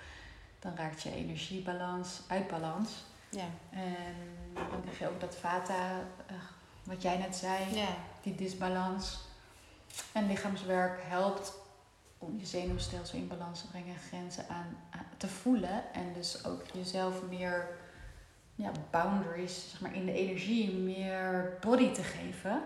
[0.59, 2.89] dan raakt je energiebalans uit balans.
[3.29, 3.45] Ja.
[3.69, 3.95] En
[4.53, 6.35] dan krijg je ook dat vata, eh,
[6.83, 7.87] wat jij net zei, Ja.
[8.21, 9.19] die disbalans.
[10.11, 11.53] En lichaamswerk helpt
[12.17, 15.93] om je zenuwstelsel in balans te brengen, grenzen aan, aan te voelen.
[15.93, 17.67] En dus ook jezelf meer
[18.55, 22.63] ja, boundaries, zeg maar in de energie, meer body te geven.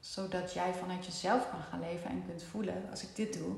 [0.00, 3.56] Zodat jij vanuit jezelf kan gaan leven en kunt voelen, als ik dit doe,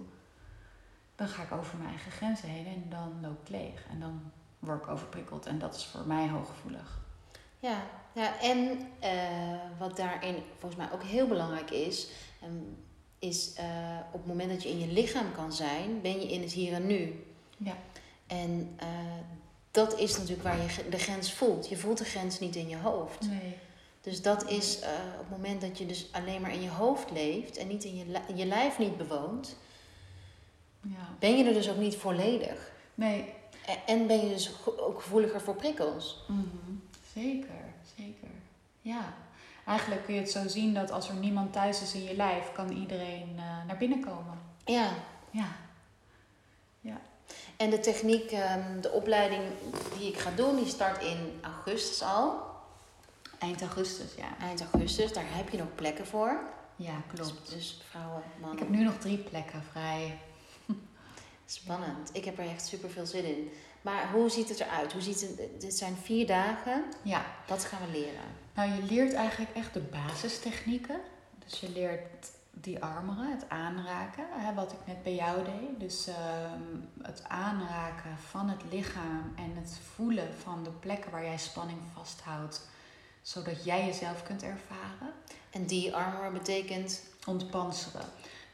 [1.15, 3.87] dan ga ik over mijn eigen grenzen heen en dan loop ik leeg.
[3.91, 5.47] En dan word ik overprikkeld.
[5.47, 7.01] En dat is voor mij hooggevoelig.
[7.59, 9.13] Ja, ja en eh,
[9.79, 12.09] wat daarin volgens mij ook heel belangrijk is,
[12.43, 12.53] ehm,
[13.19, 16.41] is eh, op het moment dat je in je lichaam kan zijn, ben je in
[16.41, 17.25] het hier en nu.
[17.57, 17.77] Ja.
[18.27, 18.89] En eh,
[19.71, 21.69] dat is natuurlijk waar je de grens voelt.
[21.69, 23.21] Je voelt de grens niet in je hoofd.
[23.21, 23.57] Nee.
[24.01, 27.11] Dus dat is eh, op het moment dat je dus alleen maar in je hoofd
[27.11, 29.57] leeft en niet in je, je lijf niet bewoont,
[30.81, 31.09] Ja.
[31.19, 32.71] ben je er dus ook niet volledig.
[32.95, 33.33] Nee,
[33.67, 36.25] En- En ben je dus ook gevoeliger voor prikkels.
[36.29, 36.47] Mhm.
[37.15, 37.65] Zeker,
[37.97, 38.29] zeker.
[38.83, 39.15] Ja.
[39.67, 42.53] Eigenlijk kun je het zo zien dat als er niemand thuis is in je lijf,
[42.53, 44.39] kan iedereen eh, naar binnen komen.
[44.65, 44.91] Ja,
[45.31, 45.49] Ja.
[47.57, 49.43] En de techniek, ehm, de opleiding
[49.99, 52.41] die ik ga doen, die start in augustus al.
[53.41, 54.37] Eind augustus, ja.
[54.47, 56.41] Eind augustus, daar heb je nog plekken voor.
[56.77, 57.51] Ja, Dus, klopt.
[57.51, 58.59] dus vrouwen, Ik mannen.
[58.59, 60.19] heb nu nog drie plekken vrij.
[61.47, 62.11] Spannend.
[62.13, 63.51] Ik heb er echt super veel zin in.
[63.83, 64.93] Maar hoe ziet het eruit?
[64.93, 66.85] Hoe ziet het, dit zijn vier dagen.
[67.03, 67.25] Ja.
[67.47, 68.25] Wat gaan we leren?
[68.55, 71.01] Nou, je leert eigenlijk echt de basistechnieken.
[71.47, 75.81] Dus je leert die armeren, het aanraken, hè, wat ik net bij jou deed.
[75.81, 76.61] Dus ehm,
[77.03, 82.69] het aanraken van het lichaam en het voelen van de plekken waar jij spanning vasthoudt,
[83.23, 85.13] zodat jij jezelf kunt ervaren.
[85.51, 87.03] En die armor betekent...
[87.27, 88.05] Ontpanseren.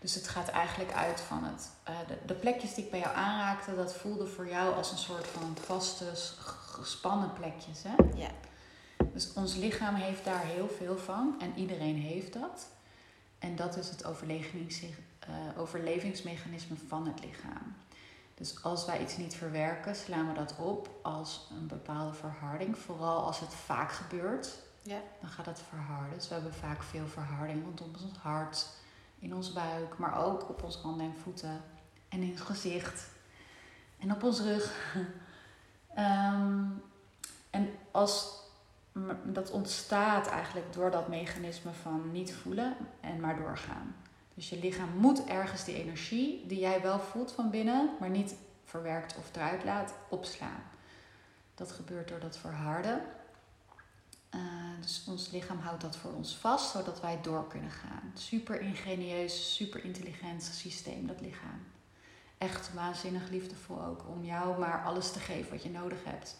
[0.00, 1.70] Dus het gaat eigenlijk uit van het.
[1.84, 4.98] eh, de, de plekjes die ik bij jou aanraakte, dat voelde voor jou als een
[4.98, 6.04] soort van vaste,
[6.80, 7.82] gespannen plekjes.
[7.82, 8.18] Hè?
[8.20, 8.30] Ja.
[9.12, 12.66] Dus ons lichaam heeft daar heel veel van en iedereen heeft dat.
[13.38, 14.80] En dat is het overlevings,
[15.18, 17.76] eh, overlevingsmechanisme van het lichaam.
[18.36, 22.78] Dus als wij iets niet verwerken, slaan we dat op als een bepaalde verharding.
[22.78, 24.98] Vooral als het vaak gebeurt, Ja.
[25.20, 26.14] dan gaat het verharden.
[26.14, 28.66] Dus we hebben vaak veel verharding rondom ons hart,
[29.18, 31.60] in ons buik, maar ook op onze handen en voeten
[32.08, 33.08] en in het gezicht
[33.98, 34.72] en op ons rug.
[35.94, 36.64] Ehm,
[37.50, 38.42] en als
[39.24, 43.96] dat ontstaat eigenlijk door dat mechanisme van niet voelen en maar doorgaan.
[44.36, 48.34] Dus je lichaam moet ergens die energie die jij wel voelt van binnen, maar niet
[48.64, 50.62] verwerkt of eruit laat, opslaan.
[51.54, 53.02] Dat gebeurt door dat verharden.
[54.30, 54.40] Eh,
[54.80, 58.10] dus ons lichaam houdt dat voor ons vast, zodat wij door kunnen gaan.
[58.14, 61.64] Super ingenieus, super intelligent systeem, dat lichaam.
[62.38, 66.36] Echt waanzinnig liefdevol ook om jou maar alles te geven wat je nodig hebt.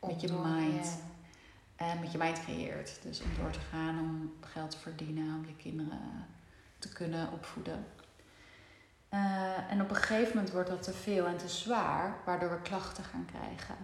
[0.00, 0.98] Met je Door- mind.
[1.76, 2.98] En met je mind creëert.
[3.02, 6.26] Dus om door te gaan, om geld te verdienen, om je kinderen
[6.78, 7.86] te kunnen opvoeden.
[9.08, 12.60] Eh, en op een gegeven moment wordt dat te veel en te zwaar, waardoor we
[12.60, 13.76] klachten gaan krijgen.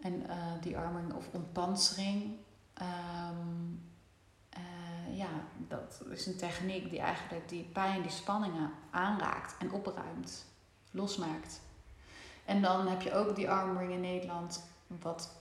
[0.00, 2.36] En eh, die arming of ontpansering,
[2.74, 3.74] ehm,
[4.48, 10.46] eh, ja, dat is een techniek die eigenlijk die pijn, die spanningen aanraakt en opruimt.
[10.90, 11.60] losmaakt.
[12.44, 15.32] En dan heb je ook die armring in Nederland, wat,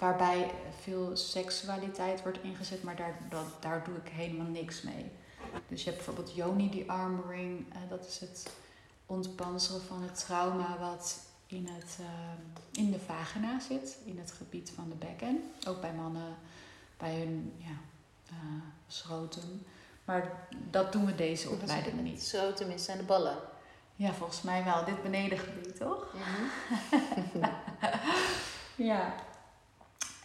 [0.00, 5.10] waarbij veel seksualiteit wordt ingezet, maar daar, dat, daar doe ik helemaal niks mee.
[5.68, 8.52] Dus je hebt bijvoorbeeld Yoni, die armring, uh, dat is het
[9.06, 12.06] ontpanseren van het trauma wat in, het, uh,
[12.84, 15.50] in de vagina zit, in het gebied van de bekken.
[15.66, 16.36] Ook bij mannen,
[16.96, 17.76] bij hun ja,
[18.86, 19.62] schrotum.
[20.04, 22.22] Maar dat doen we deze opleiding niet.
[22.22, 23.36] Schrotum is zijn de ballen.
[23.96, 24.84] Ja, volgens mij wel.
[24.84, 26.14] Dit benedengebied, toch?
[26.14, 27.44] Mhm.
[28.90, 29.14] ja.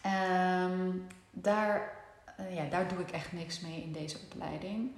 [0.05, 1.93] Um, daar,
[2.39, 4.91] uh, ja, daar doe ik echt niks mee in deze opleiding.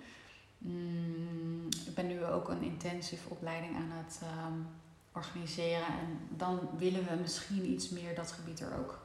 [0.57, 4.67] Mm, ik ben nu ook een intensive opleiding aan het um,
[5.11, 5.87] organiseren.
[5.87, 8.99] En dan willen we misschien iets meer dat gebied er ook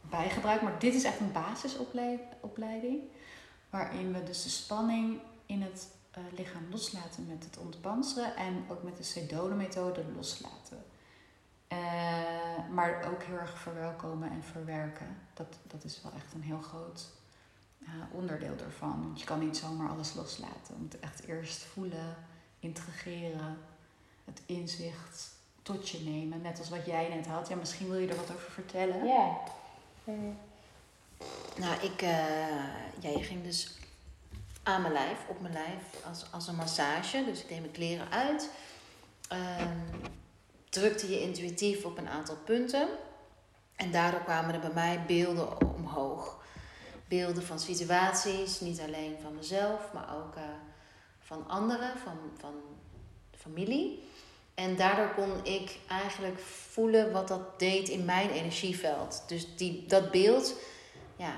[0.00, 0.68] bij gebruiken.
[0.68, 3.00] Maar dit is echt een basisopleiding.
[3.70, 8.82] Waarin we dus de spanning in het uh, lichaam loslaten met het ontpanseren en ook
[8.82, 10.84] met de Sedona-methode loslaten.
[11.68, 11.78] Uh,
[12.70, 15.18] maar ook heel erg verwelkomen en verwerken.
[15.34, 17.10] Dat, dat is wel echt een heel groot
[17.78, 19.02] uh, onderdeel ervan.
[19.02, 20.74] Want je kan niet zomaar alles loslaten.
[20.74, 22.16] Je moet echt eerst voelen,
[22.58, 23.58] integreren,
[24.24, 26.42] het inzicht tot je nemen.
[26.42, 27.48] Net als wat jij net had.
[27.48, 29.06] Ja, misschien wil je er wat over vertellen.
[29.06, 29.38] Ja.
[31.56, 32.00] Nou, ik,
[33.00, 33.78] ja, je ging dus
[34.62, 37.24] aan mijn lijf, op mijn lijf, als, als een massage.
[37.24, 38.50] Dus ik deed mijn kleren uit.
[39.32, 39.82] Um,
[40.80, 42.88] drukte je intuïtief op een aantal punten.
[43.76, 46.44] En daardoor kwamen er bij mij beelden omhoog.
[47.08, 50.42] Beelden van situaties, niet alleen van mezelf, maar ook uh,
[51.18, 52.54] van anderen, van, van
[53.38, 54.02] familie.
[54.54, 56.38] En daardoor kon ik eigenlijk
[56.70, 59.24] voelen wat dat deed in mijn energieveld.
[59.26, 60.54] Dus die, dat beeld
[61.16, 61.34] ja,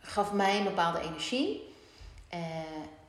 [0.00, 1.74] gaf mij een bepaalde energie.
[2.34, 2.40] Uh,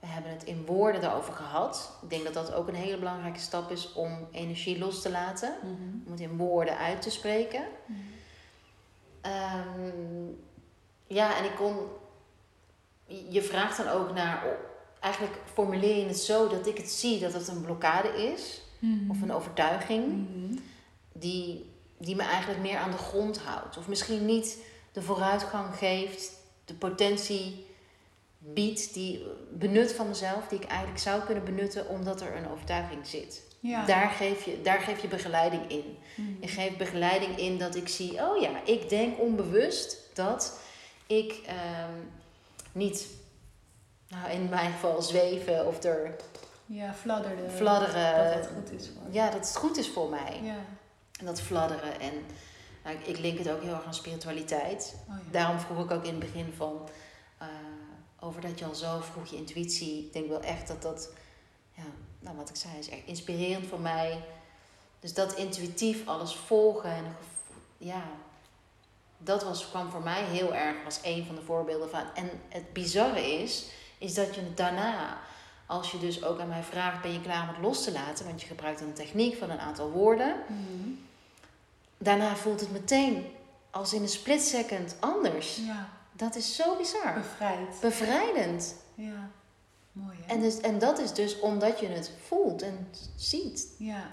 [0.01, 1.91] we hebben het in woorden daarover gehad.
[2.01, 5.53] Ik denk dat dat ook een hele belangrijke stap is om energie los te laten.
[5.63, 6.03] Mm -hmm.
[6.05, 7.63] Om het in woorden uit te spreken.
[7.85, 7.95] Mm
[9.21, 9.31] -hmm.
[9.31, 10.43] um,
[11.07, 11.75] ja, en ik kon.
[13.29, 14.43] Je vraagt dan ook naar.
[14.99, 18.61] Eigenlijk formuleer je het zo dat ik het zie dat het een blokkade is.
[18.79, 19.11] Mm -hmm.
[19.11, 20.27] Of een overtuiging.
[21.13, 23.77] Die, die me eigenlijk meer aan de grond houdt.
[23.77, 24.57] Of misschien niet
[24.91, 26.31] de vooruitgang geeft,
[26.65, 27.65] de potentie
[28.43, 33.07] biedt, die benut van mezelf, die ik eigenlijk zou kunnen benutten omdat er een overtuiging
[33.07, 33.41] zit.
[33.59, 33.85] Ja.
[33.85, 35.97] Daar, geef je, daar geef je begeleiding in.
[36.15, 36.37] Mm.
[36.39, 40.59] Je geeft begeleiding in dat ik zie, oh ja, ik denk onbewust dat
[41.07, 42.11] ik um,
[42.71, 43.07] niet,
[44.07, 46.15] nou in mijn geval zweven of er.
[46.65, 47.51] Ja, fladderen.
[47.51, 48.25] Fladderen.
[48.25, 50.39] Dat het goed is voor Ja, dat het goed is voor mij.
[50.43, 50.55] Ja.
[51.19, 51.99] En dat fladderen.
[51.99, 52.13] En
[52.83, 54.95] nou, ik, ik link het ook heel erg aan spiritualiteit.
[55.09, 55.31] Oh, ja.
[55.31, 56.89] Daarom vroeg ik ook in het begin van.
[58.23, 60.05] Over dat je al zo vroeg je intuïtie.
[60.05, 61.09] Ik denk wel echt dat dat,
[61.73, 61.83] ja,
[62.19, 64.23] nou wat ik zei, is echt inspirerend voor mij.
[64.99, 67.15] Dus dat intuïtief alles volgen en
[67.77, 68.03] ja,
[69.17, 72.03] dat was, kwam voor mij heel erg, was een van de voorbeelden van.
[72.15, 73.65] En het bizarre is,
[73.97, 75.17] is dat je daarna,
[75.65, 78.25] als je dus ook aan mij vraagt, ben je klaar om het los te laten?
[78.25, 80.35] Want je gebruikt een techniek van een aantal woorden.
[80.47, 81.09] Mm
[81.97, 83.25] Daarna voelt het meteen
[83.69, 85.55] als in een split second anders.
[85.55, 85.89] Ja.
[86.21, 87.13] Dat is zo bizar.
[87.13, 87.79] Bevrijd.
[87.81, 88.75] Bevrijdend.
[88.95, 89.29] Ja,
[89.91, 90.33] mooi hè?
[90.33, 93.67] En, dus, en dat is dus omdat je het voelt en ziet.
[93.77, 94.11] Ja.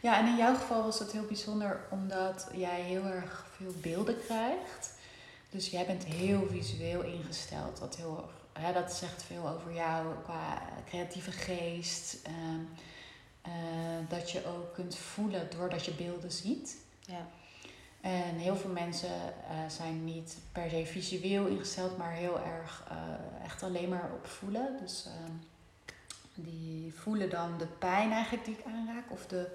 [0.00, 4.20] ja, en in jouw geval was het heel bijzonder omdat jij heel erg veel beelden
[4.24, 4.92] krijgt.
[5.50, 7.78] Dus jij bent heel visueel ingesteld.
[7.78, 12.16] Dat, heel, hè, dat zegt veel over jou qua creatieve geest.
[12.28, 12.32] Uh,
[13.46, 16.76] uh, dat je ook kunt voelen doordat je beelden ziet.
[17.00, 17.26] Ja.
[18.06, 23.44] En heel veel mensen uh, zijn niet per se visueel ingesteld, maar heel erg uh,
[23.44, 24.76] echt alleen maar op voelen.
[24.80, 25.12] Dus uh,
[26.34, 29.48] die voelen dan de pijn eigenlijk die ik aanraak, of de,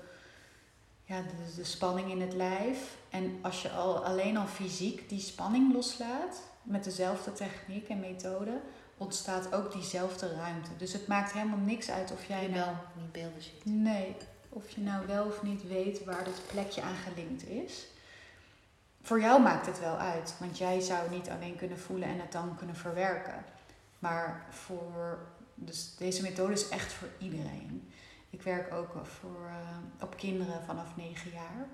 [1.03, 2.97] ja, de, de spanning in het lijf.
[3.09, 8.59] En als je al, alleen al fysiek die spanning loslaat, met dezelfde techniek en methode,
[8.97, 10.69] ontstaat ook diezelfde ruimte.
[10.77, 12.75] Dus het maakt helemaal niks uit of jij nou...
[12.95, 13.65] niet beelden ziet.
[13.65, 14.15] Nee,
[14.49, 17.85] of je nou wel of niet weet waar dit plekje aan gelinkt is
[19.01, 22.31] voor jou maakt het wel uit, want jij zou niet alleen kunnen voelen en het
[22.31, 23.43] dan kunnen verwerken.
[23.99, 25.19] Maar voor,
[25.55, 27.91] dus deze methode is echt voor iedereen.
[28.29, 31.67] Ik werk ook voor, uh, op kinderen vanaf 9 jaar.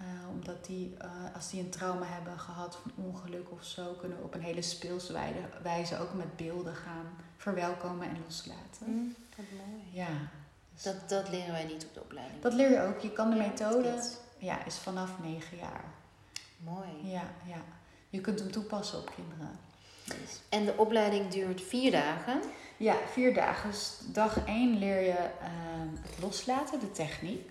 [0.00, 4.18] Uh, omdat die, uh, als die een trauma hebben gehad een ongeluk of zo, kunnen
[4.18, 5.18] we op een hele speelse
[5.62, 7.06] wijze ook met beelden gaan
[7.36, 8.86] verwelkomen en loslaten.
[8.86, 9.82] Mm, wat mooi.
[9.90, 10.08] Ja.
[10.72, 12.42] Dus dat, dat leren wij niet op de opleiding.
[12.42, 12.98] Dat leer je ook.
[12.98, 14.02] Je kan de ja, methode,
[14.38, 15.84] ja, is vanaf 9 jaar.
[16.64, 17.10] Mooi.
[17.10, 17.62] Ja, ja.
[18.08, 19.58] Je kunt hem toepassen op kinderen.
[20.04, 20.40] Dus.
[20.48, 22.42] En de opleiding duurt vier dagen?
[22.76, 23.70] Ja, vier dagen.
[23.70, 27.50] Dus dag één leer je ehm, het loslaten, de techniek.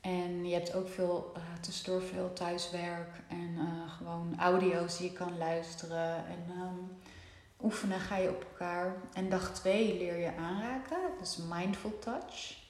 [0.00, 5.16] En je hebt ook veel, uh, tussendoor veel thuiswerk en uh, gewoon audio's die je
[5.16, 6.16] kan luisteren.
[6.16, 6.98] En um,
[7.62, 8.96] oefenen ga je op elkaar.
[9.12, 12.61] En dag twee leer je aanraken, dus mindful touch.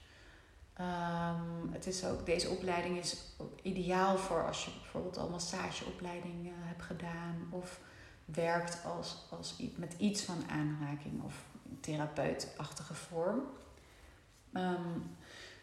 [0.81, 3.17] Um, het is ook, deze opleiding is
[3.63, 7.81] ideaal voor als je bijvoorbeeld al massageopleiding uh, hebt gedaan of
[8.25, 11.45] werkt als, als, met iets van aanraking of
[11.81, 13.43] therapeutachtige vorm.
[14.53, 15.17] Um,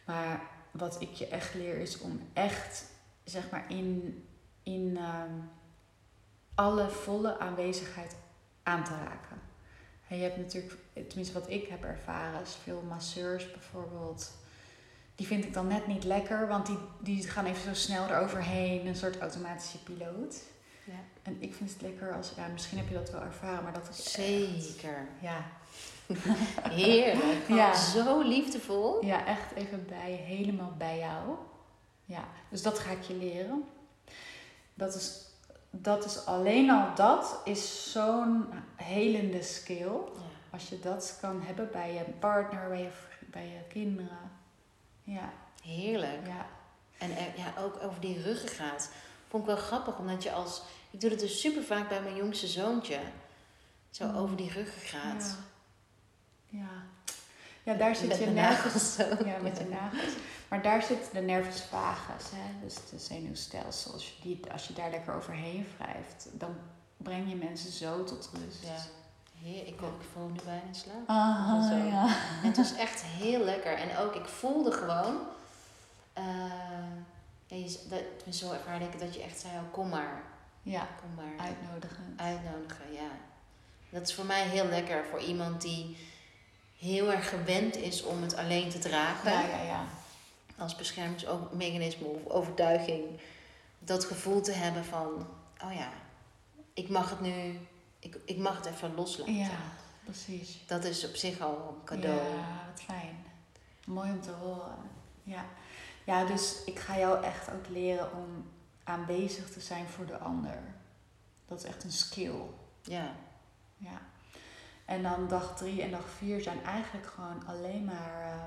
[0.05, 0.41] maar
[0.71, 2.85] wat ik je echt leer is om echt,
[3.23, 4.23] zeg maar, in,
[4.63, 5.49] in um,
[6.55, 8.15] alle volle aanwezigheid
[8.63, 9.41] aan te raken.
[10.07, 14.31] En je hebt natuurlijk, tenminste wat ik heb ervaren, is veel masseurs bijvoorbeeld.
[15.19, 18.87] Die vind ik dan net niet lekker, want die, die gaan even zo snel eroverheen,
[18.87, 20.41] een soort automatische piloot.
[20.83, 20.99] Ja.
[21.23, 23.89] En ik vind het lekker als, ja, misschien heb je dat wel ervaren, maar dat
[23.89, 24.97] is Zeker.
[24.97, 25.45] Echt, ja.
[26.81, 27.47] Heerlijk.
[27.47, 27.75] Ja.
[27.75, 29.05] Zo liefdevol.
[29.05, 31.35] Ja, echt even bij, helemaal bij jou.
[32.05, 33.63] Ja, dus dat ga ik je leren.
[34.73, 35.25] Dat is,
[35.69, 38.45] dat is alleen al dat is zo'n
[38.75, 39.85] helende skill.
[39.85, 40.21] Ja.
[40.49, 42.89] Als je dat kan hebben bij je partner, bij je,
[43.31, 44.38] bij je kinderen.
[45.13, 45.33] Ja.
[45.63, 46.27] Heerlijk.
[46.27, 46.45] Ja.
[46.97, 48.89] En ja, ook over die ruggengraat.
[49.27, 50.61] Vond ik wel grappig, omdat je als...
[50.91, 52.99] Ik doe het dus super vaak bij mijn jongste zoontje.
[53.89, 54.15] Zo mm.
[54.15, 55.37] over die ruggengraat.
[56.47, 56.59] Ja.
[56.59, 56.83] ja.
[57.63, 58.95] Ja, daar zit je nervus.
[59.25, 60.13] Ja, met de nagels.
[60.47, 62.59] Maar daar zit de nervus vagus, hè?
[62.61, 63.93] dus de zenuwstelsel.
[63.93, 66.55] Als je, die, als je daar lekker overheen wrijft, dan
[66.97, 68.63] breng je mensen zo tot rust.
[68.63, 68.98] Ja.
[69.43, 71.07] Heer, ik, ook, ik val nu bijna in slaap.
[71.07, 72.05] Aha, ja.
[72.41, 73.73] En het was echt heel lekker.
[73.73, 75.17] En ook, ik voelde gewoon...
[76.17, 76.25] Uh,
[77.47, 80.23] ja, je, dat, zo ervaarde ik dat je echt zei, oh, kom maar.
[80.61, 81.47] Ja, kom maar.
[81.47, 82.13] uitnodigen.
[82.17, 83.09] Uitnodigen, ja.
[83.89, 85.97] Dat is voor mij heel lekker voor iemand die
[86.79, 89.31] heel erg gewend is om het alleen te dragen.
[89.31, 89.85] Ja, ja, ja.
[90.57, 93.05] Als beschermingsmechanisme of overtuiging.
[93.79, 95.27] Dat gevoel te hebben van,
[95.63, 95.89] oh ja,
[96.73, 97.59] ik mag het nu,
[97.99, 99.35] ik, ik mag het even loslaten.
[99.35, 99.57] Ja,
[100.03, 100.63] precies.
[100.67, 102.29] Dat is op zich al een cadeau.
[102.29, 103.25] Ja, wat fijn.
[103.85, 104.77] Mooi om te horen.
[105.23, 105.45] Ja.
[106.03, 108.49] Ja, dus ik ga jou echt ook leren om
[108.83, 110.63] aanwezig te zijn voor de ander.
[111.45, 112.41] Dat is echt een skill.
[112.81, 113.15] Ja.
[113.77, 114.01] Ja.
[114.85, 118.43] En dan dag drie en dag vier zijn eigenlijk gewoon alleen maar uh,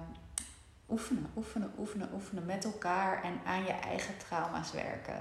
[0.89, 5.21] oefenen, oefenen, oefenen, oefenen met elkaar en aan je eigen trauma's werken.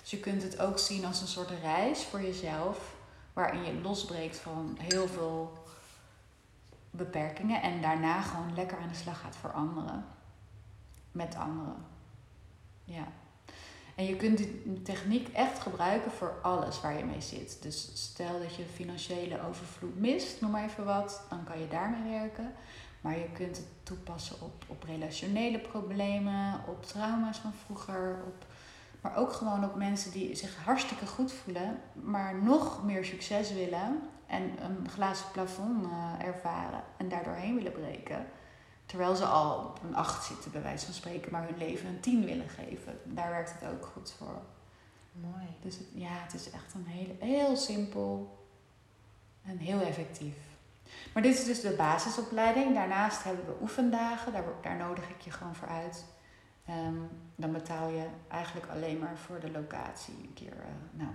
[0.00, 2.94] Dus je kunt het ook zien als een soort reis voor jezelf,
[3.36, 5.52] waarin je losbreekt van heel veel
[6.90, 10.04] beperkingen en daarna gewoon lekker aan de slag gaat voor anderen.
[11.12, 11.84] Met anderen.
[12.84, 13.08] Ja.
[13.94, 17.62] En je kunt die techniek echt gebruiken voor alles waar je mee zit.
[17.62, 22.10] Dus stel dat je financiële overvloed mist, noem maar even wat, dan kan je daarmee
[22.10, 22.52] werken.
[23.00, 28.44] Maar je kunt het toepassen op, op relationele problemen, op trauma's van vroeger, op,
[29.06, 34.00] maar ook gewoon op mensen die zich hartstikke goed voelen, maar nog meer succes willen
[34.26, 38.26] en een glazen plafond uh, ervaren en daardoorheen willen breken.
[38.86, 42.00] Terwijl ze al op een 8 zitten, bij wijze van spreken, maar hun leven een
[42.00, 42.98] 10 willen geven.
[43.04, 44.40] Daar werkt het ook goed voor.
[45.12, 45.46] Mooi.
[45.62, 48.38] Dus het, ja, het is echt een hele, heel simpel
[49.42, 50.36] en heel effectief.
[51.14, 52.74] Maar dit is dus de basisopleiding.
[52.74, 56.04] Daarnaast hebben we oefendagen, daar, daar nodig ik je gewoon voor uit.
[56.68, 60.14] Um, dan betaal je eigenlijk alleen maar voor de locatie.
[60.14, 61.10] Een keer, uh, nou,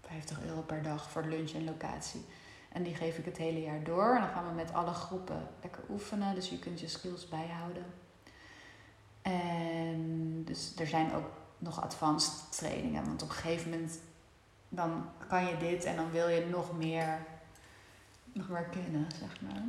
[0.00, 2.24] 50 euro per dag voor lunch en locatie.
[2.68, 4.14] En die geef ik het hele jaar door.
[4.14, 6.34] En dan gaan we met alle groepen lekker oefenen.
[6.34, 7.84] Dus je kunt je skills bijhouden.
[9.22, 13.04] En dus er zijn ook nog advanced trainingen.
[13.04, 13.98] Want op een gegeven moment
[14.68, 17.26] dan kan je dit en dan wil je nog meer,
[18.32, 19.64] nog meer kunnen, zeg maar.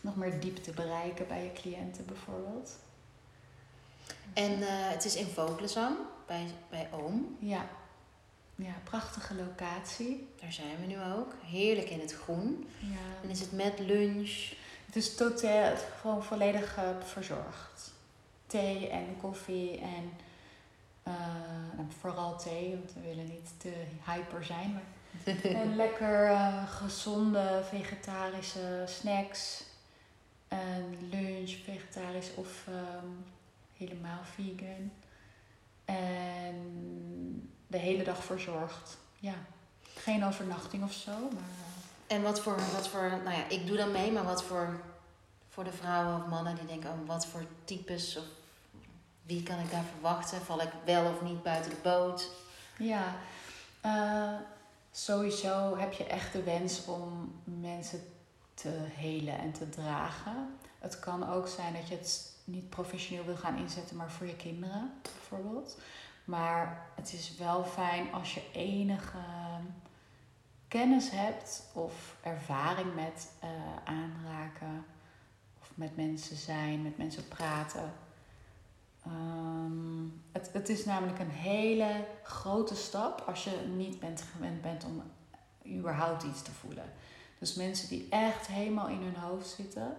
[0.00, 2.78] Nog meer diepte bereiken bij je cliënten bijvoorbeeld.
[4.32, 5.96] En uh, het is in Vogelzang
[6.26, 7.36] bij, bij Oom.
[7.38, 7.66] Ja.
[8.54, 10.28] Ja, prachtige locatie.
[10.40, 11.34] Daar zijn we nu ook.
[11.44, 12.68] Heerlijk in het groen.
[12.78, 13.22] Ja.
[13.22, 14.52] En is het met lunch?
[14.86, 17.92] Het is totaal gewoon volledig uh, verzorgd.
[18.46, 20.12] Thee en koffie en
[21.08, 21.14] uh,
[22.00, 23.72] vooral thee, want we willen niet te
[24.06, 24.72] hyper zijn.
[24.72, 24.82] Maar
[25.62, 29.62] en lekker uh, gezonde vegetarische snacks.
[30.48, 33.24] En lunch, vegetarisch of um,
[33.82, 34.90] helemaal vegan.
[35.84, 38.98] En de hele dag verzorgd.
[39.18, 39.34] Ja.
[39.94, 41.50] Geen overnachting of zo, maar...
[42.06, 44.80] Eh, en wat voor, wat voor, nou ja, ik doe dan mee, maar wat voor,
[45.48, 48.24] voor de vrouwen of mannen die denken, oh, wat voor types of
[49.22, 50.40] wie kan ik daar verwachten?
[50.40, 52.30] Val ik wel of niet buiten de boot?
[52.78, 53.14] Ja,
[53.84, 54.38] uh,
[54.90, 58.00] sowieso heb je echt de wens om mensen
[58.54, 60.56] te helen en te dragen.
[60.78, 64.36] Het kan ook zijn dat je het niet professioneel wil gaan inzetten, maar voor je
[64.36, 65.80] kinderen bijvoorbeeld.
[66.24, 69.18] Maar het is wel fijn als je enige
[70.68, 73.50] kennis hebt of ervaring met uh,
[73.84, 74.84] aanraken
[75.60, 77.92] of met mensen zijn, met mensen praten.
[79.06, 84.84] Um, het, het is namelijk een hele grote stap als je niet bent gewend bent
[84.84, 85.02] om
[85.66, 86.92] überhaupt iets te voelen.
[87.38, 89.96] Dus mensen die echt helemaal in hun hoofd zitten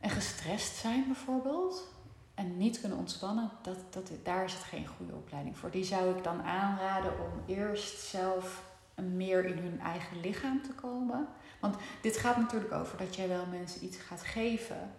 [0.00, 1.88] en gestrest zijn bijvoorbeeld
[2.34, 5.70] en niet kunnen ontspannen, dat, dat, daar is het geen goede opleiding voor.
[5.70, 8.62] Die zou ik dan aanraden om eerst zelf
[8.94, 11.28] meer in hun eigen lichaam te komen.
[11.60, 14.90] Want dit gaat natuurlijk over dat jij wel mensen iets gaat geven.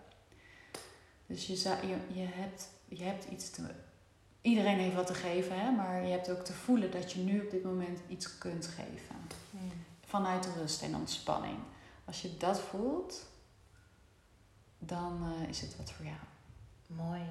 [1.26, 3.62] Dus je, zou, je, je, hebt, je hebt iets te.
[4.42, 5.72] Iedereen heeft wat te geven, hè?
[5.72, 9.16] maar je hebt ook te voelen dat je nu op dit moment iets kunt geven.
[9.52, 9.72] Hmm.
[10.06, 11.58] Vanuit rust en ontspanning.
[12.06, 13.26] Als je dat voelt,
[14.86, 16.18] dan uh, is het wat voor jou.
[16.88, 17.22] Mooi.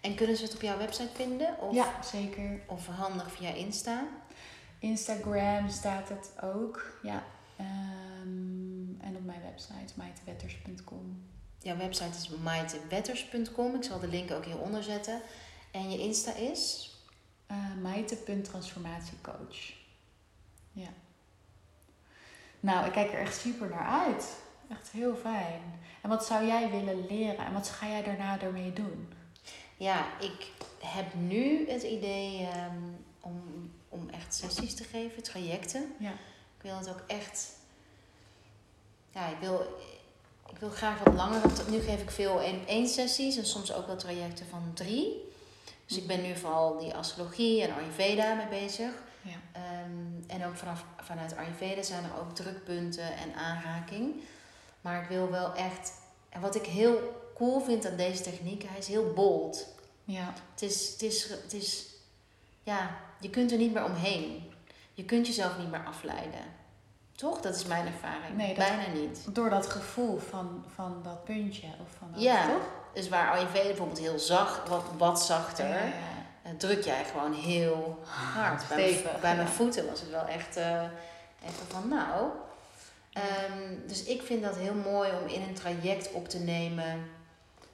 [0.00, 1.58] En kunnen ze het op jouw website vinden?
[1.60, 2.60] Of, ja, zeker.
[2.66, 4.06] Of handig via Insta?
[4.78, 7.22] Instagram staat het ook, ja.
[7.60, 11.22] Um, en op mijn website, maitewetters.com.
[11.58, 13.74] Jouw website is maitewetters.com.
[13.74, 15.20] Ik zal de link ook hieronder zetten.
[15.70, 16.90] En je Insta is?
[17.50, 19.72] Uh, maite.transformatiecoach.
[20.72, 20.88] Ja.
[22.60, 24.39] Nou, ik kijk er echt super naar uit.
[24.70, 25.62] Echt heel fijn.
[26.02, 27.46] En wat zou jij willen leren?
[27.46, 29.12] En wat ga jij daarna ermee doen?
[29.76, 35.94] Ja, ik heb nu het idee um, om om echt sessies te geven, trajecten.
[35.98, 36.10] Ja.
[36.56, 37.58] Ik wil het ook echt.
[39.10, 39.78] Ja, ik wil,
[40.50, 41.42] ik wil graag wat langer.
[41.70, 45.28] Nu geef ik veel in één sessies en soms ook wel trajecten van drie.
[45.86, 48.90] Dus ik ben nu vooral die astrologie en Ayurveda mee bezig.
[49.22, 49.60] Ja.
[49.84, 54.22] Um, en ook vanaf, vanuit Ayurveda zijn er ook drukpunten en aanraking.
[54.80, 55.92] Maar ik wil wel echt.
[56.28, 59.66] En wat ik heel cool vind aan deze techniek, hij is heel bold.
[60.04, 60.32] Ja.
[60.52, 61.90] Het is, het is, het is
[62.62, 64.52] ja, je kunt er niet meer omheen.
[64.94, 66.40] Je kunt jezelf niet meer afleiden.
[67.12, 67.40] Toch?
[67.40, 68.36] Dat is mijn ervaring.
[68.36, 69.34] Nee, Bijna niet.
[69.34, 71.66] Door dat gevoel van, van dat puntje.
[71.66, 72.68] Of van dat, ja, toch?
[72.92, 75.92] dus waar Ayurveda bijvoorbeeld heel zacht, wat, wat zachter, ja, ja.
[76.42, 77.98] Eh, druk jij gewoon heel
[78.34, 78.68] hard.
[78.68, 80.82] Bij, mijn, bij mijn voeten was het wel echt uh,
[81.44, 82.30] even van nou.
[83.14, 87.08] Um, dus ik vind dat heel mooi om in een traject op te nemen.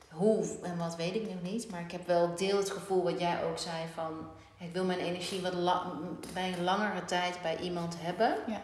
[0.09, 1.71] Hoe en wat weet ik nog niet.
[1.71, 4.29] Maar ik heb wel deel het gevoel wat jij ook zei van
[4.59, 5.55] ik wil mijn energie wat
[6.33, 8.37] bij een langere tijd bij iemand hebben.
[8.47, 8.63] Ja.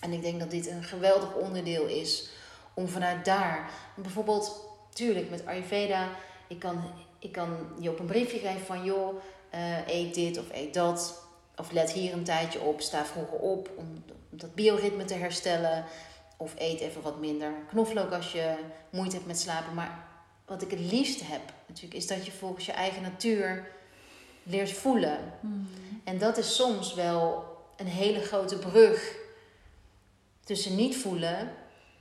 [0.00, 2.28] En ik denk dat dit een geweldig onderdeel is
[2.74, 6.08] om vanuit daar, bijvoorbeeld, tuurlijk met Ayurveda,
[6.48, 6.82] ik kan,
[7.18, 9.14] ik kan je op een briefje geven van joh,
[9.54, 11.22] uh, eet dit of eet dat.
[11.56, 15.84] Of let hier een tijdje op, sta vroeger op om dat bioritme te herstellen.
[16.36, 18.54] Of eet even wat minder knoflook als je
[18.90, 19.74] moeite hebt met slapen.
[19.74, 20.04] Maar
[20.46, 23.72] wat ik het liefst heb natuurlijk, is dat je volgens je eigen natuur
[24.42, 25.18] leert voelen.
[25.40, 25.68] Hmm.
[26.04, 27.44] En dat is soms wel
[27.76, 29.16] een hele grote brug
[30.44, 31.52] tussen niet voelen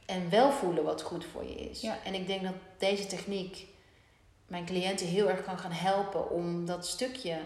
[0.05, 1.81] en wel voelen wat goed voor je is.
[1.81, 1.97] Ja.
[2.03, 3.67] En ik denk dat deze techniek
[4.47, 7.37] mijn cliënten heel erg kan gaan helpen om dat stukje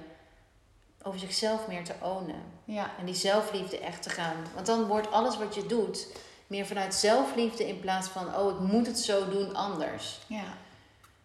[1.01, 2.43] over zichzelf meer te ownen.
[2.63, 2.91] Ja.
[2.99, 4.35] En die zelfliefde echt te gaan.
[4.53, 6.07] Want dan wordt alles wat je doet
[6.47, 10.19] meer vanuit zelfliefde in plaats van, oh, ik moet het zo doen anders.
[10.27, 10.43] Ja.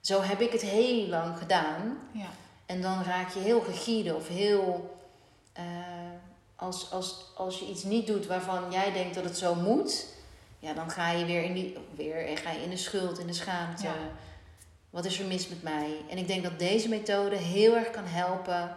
[0.01, 1.99] Zo heb ik het heel lang gedaan.
[2.13, 2.29] Ja.
[2.67, 4.97] En dan raak je heel rigide of heel.
[5.59, 5.65] Uh,
[6.57, 10.07] als, als, als je iets niet doet waarvan jij denkt dat het zo moet,
[10.59, 13.33] ja, dan ga je weer in, die, weer, ga je in de schuld, in de
[13.33, 13.89] schaamte.
[14.91, 16.05] Wat is er mis met mij?
[16.09, 18.77] En ik denk dat deze methode heel erg kan helpen.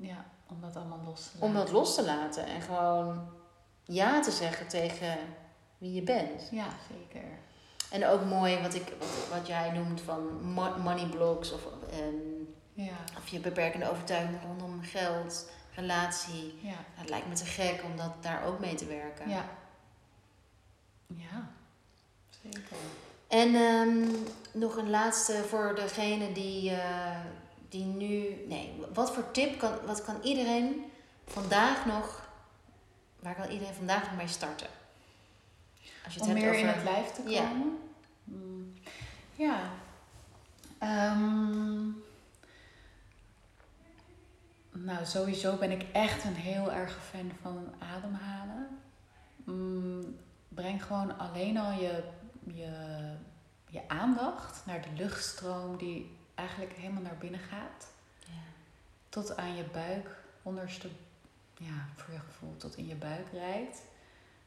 [0.00, 1.48] Ja, om dat allemaal los te laten.
[1.48, 3.28] Om dat los te laten en gewoon
[3.88, 5.18] ja te zeggen tegen
[5.78, 6.48] wie je bent.
[6.50, 7.28] Ja, zeker.
[7.90, 10.42] En ook mooi wat, ik, wat, wat jij noemt van
[10.82, 11.66] money blocks of,
[12.00, 12.96] um, ja.
[13.16, 16.58] of je beperkende overtuiging rondom geld, relatie.
[16.60, 16.84] Ja.
[16.94, 19.28] Het lijkt me te gek om dat daar ook mee te werken.
[19.28, 19.44] Ja.
[21.06, 21.50] Ja,
[22.42, 22.76] zeker.
[23.28, 27.20] En um, nog een laatste voor degene die, uh,
[27.68, 28.44] die nu.
[28.46, 30.84] Nee, wat voor tip kan, wat kan iedereen
[31.26, 32.27] vandaag nog.
[33.18, 34.66] Waar kan iedereen vandaag nog mee starten?
[36.04, 36.60] Als je het Om meer over...
[36.60, 37.32] in het lijf te komen?
[37.32, 37.52] Ja.
[38.24, 38.74] Mm.
[39.34, 39.70] Ja.
[41.12, 42.02] Um,
[44.72, 48.80] nou, sowieso ben ik echt een heel erg fan van ademhalen.
[49.44, 52.02] Mm, breng gewoon alleen al je,
[52.44, 52.72] je,
[53.68, 57.90] je aandacht naar de luchtstroom die eigenlijk helemaal naar binnen gaat.
[58.18, 58.32] Ja.
[59.08, 60.08] Tot aan je buik,
[60.42, 60.88] onderste,
[61.58, 63.82] ja, voor je gevoel, tot in je buik rijdt.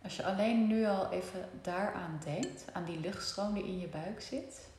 [0.03, 4.21] Als je alleen nu al even daaraan denkt, aan die luchtstroom die in je buik
[4.21, 4.69] zit,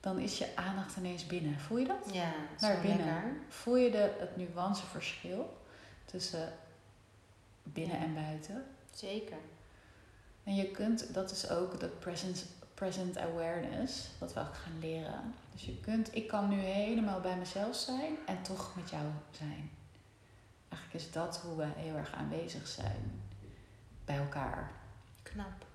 [0.00, 1.58] dan is je aandacht ineens binnen.
[1.60, 2.12] Voel je dat?
[2.12, 3.06] Ja, Naar binnen.
[3.06, 3.36] lekker.
[3.48, 5.56] Voel je de, het nuanceverschil
[6.04, 6.52] tussen
[7.62, 8.04] binnen Ja.
[8.04, 8.64] en buiten?
[8.94, 9.36] Zeker.
[10.44, 15.34] En je kunt, dat is ook dat present, present awareness, wat we ook gaan leren.
[15.52, 19.70] Dus je kunt, ik kan nu helemaal bij mezelf zijn en toch met jou zijn.
[20.74, 23.20] Eigenlijk is dat hoe we heel erg aanwezig zijn
[24.04, 24.70] bij elkaar.
[25.22, 25.66] Knap.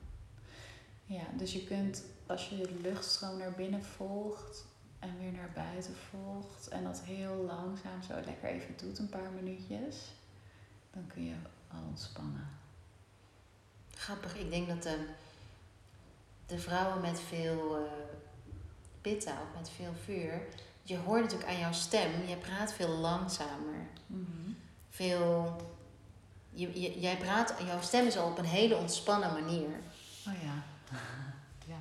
[1.06, 4.66] Ja, dus je kunt, als je de luchtstroom naar binnen volgt
[5.00, 9.32] en weer naar buiten volgt en dat heel langzaam zo lekker even doet, een paar
[9.32, 9.96] minuutjes,
[10.92, 11.36] dan kun je
[11.68, 12.48] al ontspannen.
[13.94, 14.38] Grappig.
[14.38, 15.08] Ik denk dat de,
[16.46, 17.92] de vrouwen met veel eh
[19.02, 20.42] pitta of met veel vuur...
[20.84, 22.28] Je hoort natuurlijk aan jouw stem.
[22.28, 23.88] Je praat veel langzamer.
[24.90, 25.56] Veel...
[26.50, 27.54] Je, je, jij praat...
[27.66, 29.70] Jouw stem is al op een hele ontspannen manier.
[30.28, 30.64] Oh ja.
[31.74, 31.80] ja.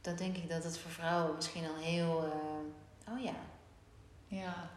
[0.00, 2.24] Dan denk ik dat het voor vrouwen misschien al heel...
[2.24, 3.34] eh, oh ja.
[4.26, 4.70] Ja.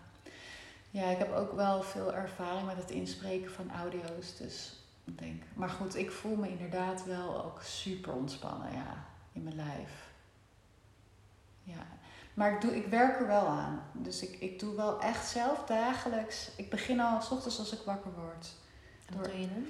[0.91, 4.37] ja, ik heb ook wel veel ervaring met het inspreken van audio's.
[4.37, 5.43] Dus ik denk.
[5.53, 10.11] Maar goed, ik voel me inderdaad wel ook super ontspannen ja, in mijn lijf.
[11.63, 11.85] Ja.
[12.37, 13.81] Maar ik, doe, ik werk er wel aan.
[13.93, 16.49] Dus ik, ik doe wel echt zelf dagelijks.
[16.55, 18.47] Ik begin al s ochtends als ik wakker word.
[19.05, 19.65] En wat doe je dan?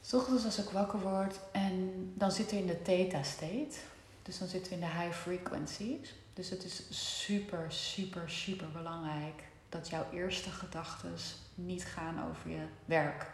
[0.00, 3.76] S ochtends als ik wakker word en dan zitten we in de theta state.
[4.22, 6.14] Dus dan zitten we in de high frequencies.
[6.34, 6.86] Dus het is
[7.24, 11.14] super, super, super belangrijk dat jouw eerste gedachten
[11.54, 13.30] niet gaan over je werk,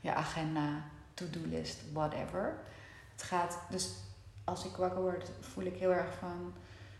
[0.00, 0.82] je agenda,
[1.14, 2.58] to-do-list, whatever.
[3.12, 3.90] Het gaat, dus
[4.44, 6.54] als ik wakker word, voel ik heel erg van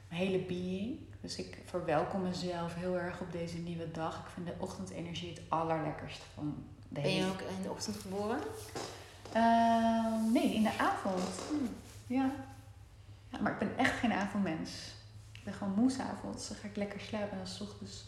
[0.08, 0.98] mijn hele being.
[1.20, 4.18] Dus ik verwelkom mezelf heel erg op deze nieuwe dag.
[4.18, 7.96] Ik vind de ochtendenergie het allerlekkerste van de Ben je hele ook in de ochtend
[7.96, 8.38] geboren?
[9.32, 11.40] Ehm, nee, in de avond.
[12.06, 12.30] Ja.
[13.30, 13.40] ja.
[13.40, 14.94] Maar ik ben echt geen avondmens.
[15.32, 16.48] Ik ben gewoon moe avonds.
[16.48, 18.04] Dan ga ik lekker slapen en dan 's ochtends.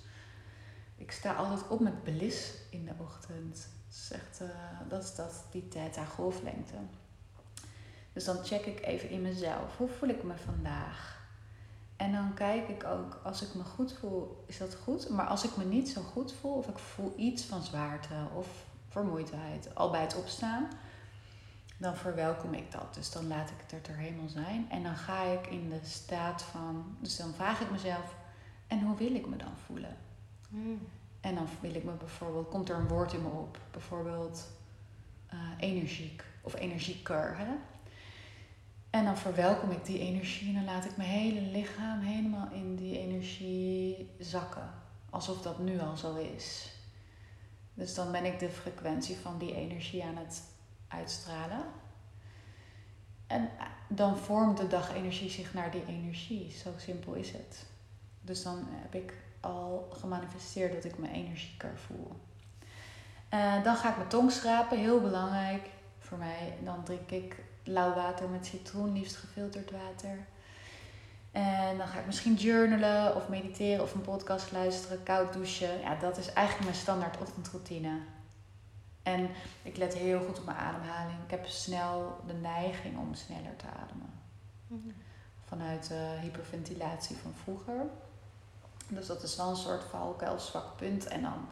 [0.97, 3.69] Ik sta altijd op met bliss in de ochtend.
[3.89, 6.75] Dat is echt, eh, dat is dat, die theta golflengte.
[8.13, 9.77] Dus dan check ik even in mezelf.
[9.77, 11.18] Hoe voel ik me vandaag?
[11.99, 15.09] En dan kijk ik ook, als ik me goed voel, is dat goed.
[15.09, 18.47] Maar als ik me niet zo goed voel, of ik voel iets van zwaarte of
[18.89, 20.69] vermoeidheid, al bij het opstaan,
[21.77, 22.95] dan verwelkom ik dat.
[22.95, 24.67] Dus dan laat ik het er helemaal zijn.
[24.71, 28.15] En dan ga ik in de staat van, dus dan vraag ik mezelf,
[28.67, 29.97] en hoe wil ik me dan voelen?
[30.49, 30.87] Hmm.
[31.21, 34.47] En dan wil ik me bijvoorbeeld, komt er een woord in me op, bijvoorbeeld
[35.27, 37.37] eh, energiek of energieker.
[37.37, 37.47] Hè?
[38.99, 42.77] En dan verwelkom ik die energie en dan laat ik mijn hele lichaam helemaal in
[42.77, 44.71] die energie zakken.
[45.11, 46.73] Alsof dat nu al zo is.
[47.75, 50.43] Dus dan ben ik de frequentie van die energie aan het
[50.89, 51.65] uitstralen.
[53.27, 53.51] En
[53.89, 56.51] dan vormt de dagenergie zich naar die energie.
[56.51, 57.67] Zo simpel is het.
[58.21, 62.13] Dus dan heb ik al gemanifesteerd dat ik me energieker voel.
[63.29, 65.69] Eh, dan ga ik mijn tong schrapen, heel belangrijk
[65.99, 66.55] voor mij.
[66.65, 70.27] Dan drink ik lauw water met citroen, liefst gefilterd water.
[71.31, 75.81] En dan ga ik misschien journalen of mediteren of een podcast luisteren, koud douchen.
[75.81, 77.99] Ja, dat is eigenlijk mijn standaard ochtendroutine.
[79.03, 79.31] En
[79.63, 81.19] ik let heel goed op mijn ademhaling.
[81.25, 84.13] Ik heb snel de neiging om sneller te ademen.
[84.67, 84.89] Mhm.
[85.45, 87.87] Vanuit de hyperventilatie van vroeger.
[88.89, 91.07] Dus dat is wel een soort valkuil, zwak punt.
[91.07, 91.49] En dan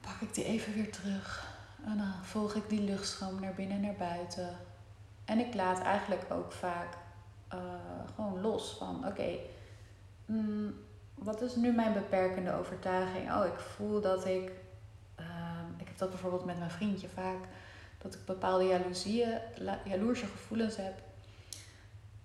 [0.00, 1.55] pak ik die even weer terug.
[1.86, 4.56] En dan volg ik die luchtstroom naar binnen en naar buiten.
[5.24, 6.96] En ik laat eigenlijk ook vaak
[7.48, 7.58] eh,
[8.14, 9.38] gewoon los van: oké,
[10.26, 10.74] mm,
[11.14, 13.32] wat is nu mijn beperkende overtuiging?
[13.32, 14.52] Oh, ik voel dat ik.
[15.14, 17.38] ehm, ik heb dat bijvoorbeeld met mijn vriendje vaak.
[17.98, 19.38] Dat ik bepaalde jaloezieën,
[19.84, 21.02] jaloerse gevoelens heb.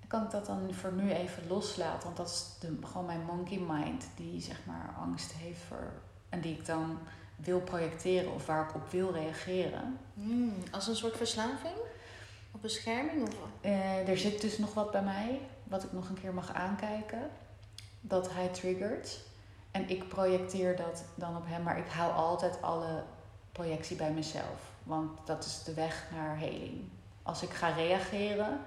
[0.08, 2.04] Kan ik dat dan voor nu even loslaten?
[2.04, 5.92] Want dat is gewoon mijn monkey mind die zeg maar angst heeft voor.
[6.30, 6.98] En die ik dan
[7.44, 9.98] wil projecteren of waar ik op wil reageren.
[10.14, 11.76] Hmm, Als een soort verslaving?
[12.52, 13.22] Of bescherming?
[13.28, 13.36] Of...
[13.62, 17.30] Eh, er zit dus nog wat bij mij, wat ik nog een keer mag aankijken.
[18.02, 19.20] Dat hij triggert.
[19.72, 23.04] En ik projecteer dat dan op hem, maar ik hou altijd alle
[23.52, 24.72] projectie bij mezelf.
[24.84, 26.90] Want dat is de weg naar heling.
[27.24, 28.60] Als ik ga reageren,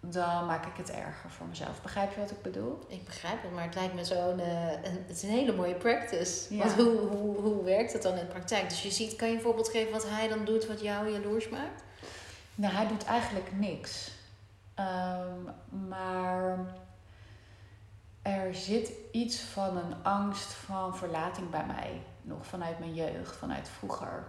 [0.00, 1.82] dan maak ik het erger voor mezelf.
[1.82, 2.78] Begrijp je wat ik bedoel?
[2.88, 4.40] Ik begrijp het, maar het lijkt me zo'n...
[4.40, 6.54] eh, een- het is een hele mooie practice.
[6.54, 6.58] Ja.
[6.64, 8.68] Want hoe, hoe, hoe werkt het dan in de praktijk?
[8.68, 11.48] Dus je ziet, kan je een voorbeeld geven wat hij dan doet wat jou jaloers
[11.48, 11.82] maakt?
[12.54, 14.10] Nou, hij doet eigenlijk niks.
[14.74, 15.38] Ehm,
[15.88, 16.58] maar
[18.22, 22.02] er zit iets van een angst van verlating bij mij.
[22.22, 24.24] Nog vanuit mijn jeugd, vanuit vroeger.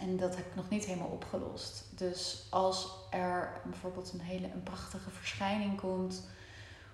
[0.00, 1.84] En dat heb ik nog niet helemaal opgelost.
[1.90, 6.28] Dus als er bijvoorbeeld een hele een prachtige verschijning komt,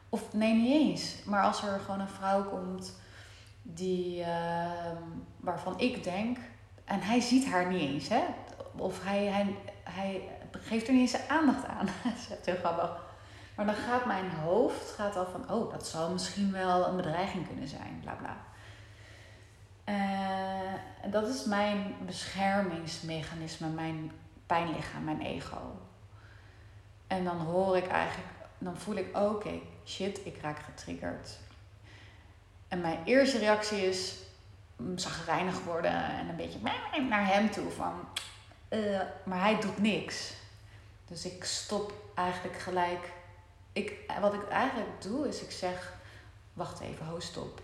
[0.09, 2.93] of nee, niet eens, maar als er gewoon een vrouw komt
[3.63, 5.03] die, ehm,
[5.41, 6.39] waarvan ik denk,
[6.85, 8.25] en hij ziet haar niet eens, hè?
[8.77, 11.87] of hij, hij, hij geeft er niet eens aandacht aan.
[12.05, 13.03] dat is heel grappig.
[13.57, 17.47] Maar dan gaat mijn hoofd gaat al van, oh, dat zal misschien wel een bedreiging
[17.47, 18.37] kunnen zijn, bla bla.
[19.89, 20.73] Uh,
[21.11, 24.13] dat is mijn beschermingsmechanisme, mijn
[24.47, 25.77] pijnlichaam, mijn ego.
[27.07, 28.29] En dan hoor ik eigenlijk,
[28.59, 31.39] dan voel ik, oké, shit, ik raak getriggerd.
[32.69, 34.17] En mijn eerste reactie is
[34.77, 36.59] mm, zagrijnig worden en een beetje
[37.09, 38.09] naar hem toe van,
[38.71, 40.33] uh, maar hij doet niks.
[41.07, 43.13] Dus ik stop eigenlijk gelijk.
[43.73, 45.93] Ik, wat ik eigenlijk doe, is ik zeg,
[46.53, 47.61] wacht even, ho, stop.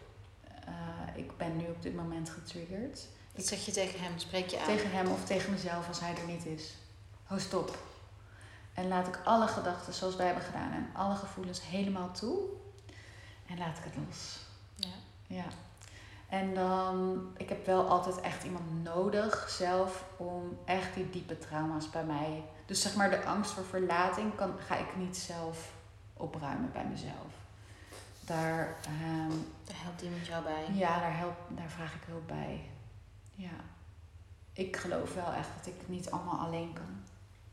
[0.71, 3.07] Uh, ik ben nu op dit moment getriggerd.
[3.35, 4.19] Wat zeg je tegen hem?
[4.19, 4.67] Spreek je aan?
[4.67, 6.75] Tegen hem of tegen mezelf als hij er niet is.
[7.25, 7.79] Ho, stop.
[8.75, 12.39] En laat ik alle gedachten zoals wij hebben gedaan en alle gevoelens helemaal toe.
[13.47, 14.39] En laat ik het los.
[14.75, 14.89] Ja.
[15.27, 15.45] ja.
[16.29, 21.91] En dan, ik heb wel altijd echt iemand nodig zelf om echt die diepe trauma's
[21.91, 22.45] bij mij.
[22.67, 25.73] Dus zeg maar de angst voor verlating kan, ga ik niet zelf
[26.17, 27.33] opruimen bij mezelf.
[28.21, 30.65] Daar, um, daar helpt iemand jou bij?
[30.73, 32.71] Ja, daar, help, daar vraag ik hulp bij.
[33.35, 33.57] Ja.
[34.53, 37.03] Ik geloof wel echt dat ik het niet allemaal alleen kan.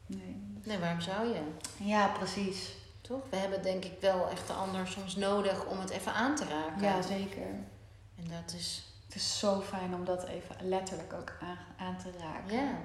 [0.05, 0.35] Nee.
[0.63, 1.41] Nee, waarom zou je?
[1.77, 2.75] Ja, precies.
[3.01, 3.21] Toch?
[3.29, 6.45] We hebben denk ik wel echt de ander soms nodig om het even aan te
[6.45, 6.81] raken.
[6.81, 7.47] Ja, zeker.
[8.15, 8.81] En dat is...
[9.05, 12.57] Het is zo fijn om dat even letterlijk ook aan, aan te raken.
[12.57, 12.79] Ja.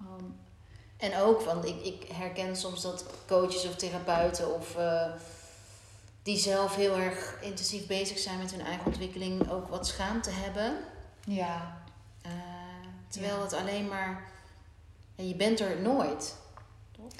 [0.00, 0.36] Um,
[0.96, 4.76] en ook, want ik, ik herken soms dat coaches of therapeuten of...
[4.76, 5.12] Uh,
[6.24, 10.76] die zelf heel erg intensief bezig zijn met hun eigen ontwikkeling, ook wat schaamte hebben.
[11.24, 11.82] Ja.
[12.26, 12.32] Uh,
[13.08, 14.22] terwijl het alleen maar.
[15.14, 16.36] je bent er nooit.
[16.96, 17.12] Toch?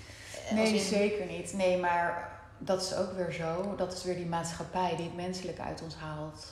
[0.51, 1.53] Nee, zeker niet.
[1.53, 3.75] Nee, maar dat is ook weer zo.
[3.77, 6.47] Dat is weer die maatschappij die het menselijk uit ons haalt.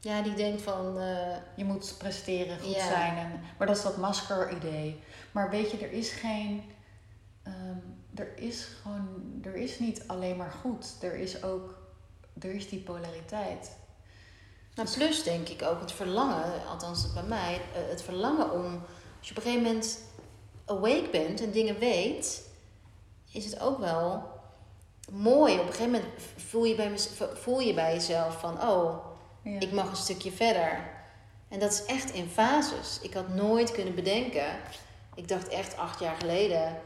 [0.00, 0.98] Ja, die denkt van...
[0.98, 3.16] Uh, je moet presteren, goed zijn.
[3.16, 5.02] En, maar dat is dat masker-idee.
[5.32, 6.62] Maar weet je, er is geen...
[7.46, 9.40] Um, er is gewoon...
[9.44, 10.96] Er is niet alleen maar goed.
[11.00, 11.77] Er is ook
[12.40, 13.76] er is die polariteit.
[14.74, 18.82] Nou, plus denk ik ook het verlangen, althans bij mij, eh, het verlangen om,
[19.18, 19.98] als je op een gegeven moment
[20.64, 22.42] awake bent en dingen weet,
[23.32, 24.22] is het ook wel
[25.12, 25.52] mooi.
[25.54, 26.98] Op een gegeven moment voel je bij,
[27.34, 29.06] voel je bij jezelf van, oh,
[29.42, 30.96] ik mag een stukje verder.
[31.48, 32.98] En dat is echt in fases.
[33.02, 34.58] Ik had nooit kunnen bedenken.
[35.14, 36.80] Ik dacht echt acht jaar geleden,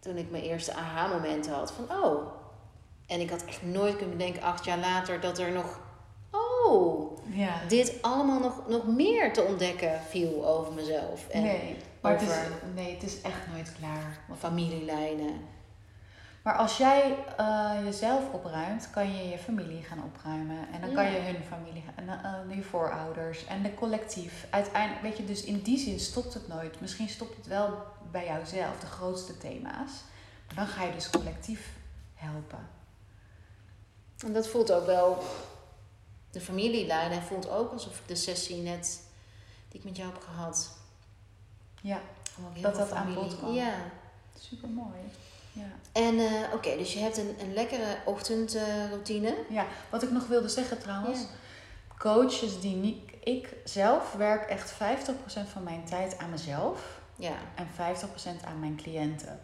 [0.00, 2.39] toen ik mijn eerste aha-momenten had, van, oh,
[3.10, 5.80] en ik had echt nooit kunnen bedenken, acht jaar later, dat er nog,
[6.30, 7.60] oh, ja.
[7.68, 11.28] dit allemaal nog, nog meer te ontdekken viel over mezelf.
[11.28, 14.18] En nee, maar over, het is, nee, het is echt nooit klaar.
[14.38, 15.40] Familielijnen.
[16.42, 20.68] Maar als jij uh, jezelf opruimt, kan je je familie gaan opruimen.
[20.72, 24.46] En dan kan je hun familie en uh, je voorouders en de collectief.
[24.50, 26.80] Uiteindelijk, weet je, dus in die zin stopt het nooit.
[26.80, 29.90] Misschien stopt het wel bij jouzelf, de grootste thema's.
[30.46, 31.72] Maar dan ga je dus collectief
[32.14, 32.79] helpen.
[34.24, 35.22] En dat voelt ook wel,
[36.30, 39.00] de familielijn, en voelt ook alsof ik de sessie net,
[39.68, 40.70] die ik met jou heb gehad.
[41.82, 42.00] Ja,
[42.60, 43.52] dat dat aan bod kwam.
[43.52, 43.74] Ja.
[44.38, 44.98] Super mooi.
[45.52, 45.66] Ja.
[45.92, 49.28] En uh, oké, dus je hebt een, een lekkere ochtendroutine.
[49.28, 51.20] Uh, ja, wat ik nog wilde zeggen trouwens.
[51.98, 53.10] Coaches die niet.
[53.24, 54.76] Ik zelf werk echt 50%
[55.52, 57.00] van mijn tijd aan mezelf.
[57.16, 57.34] Ja.
[57.54, 59.40] En 50% aan mijn cliënten.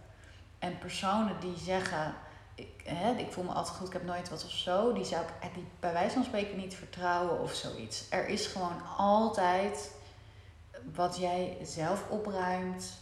[0.58, 2.14] En personen die zeggen
[2.56, 4.92] ik, hè, ik voel me altijd goed, ik heb nooit wat of zo.
[4.92, 8.04] Die zou ik die bij wijze van spreken niet vertrouwen of zoiets.
[8.10, 9.90] Er is gewoon altijd
[10.94, 12.92] wat jij zelf opruimt,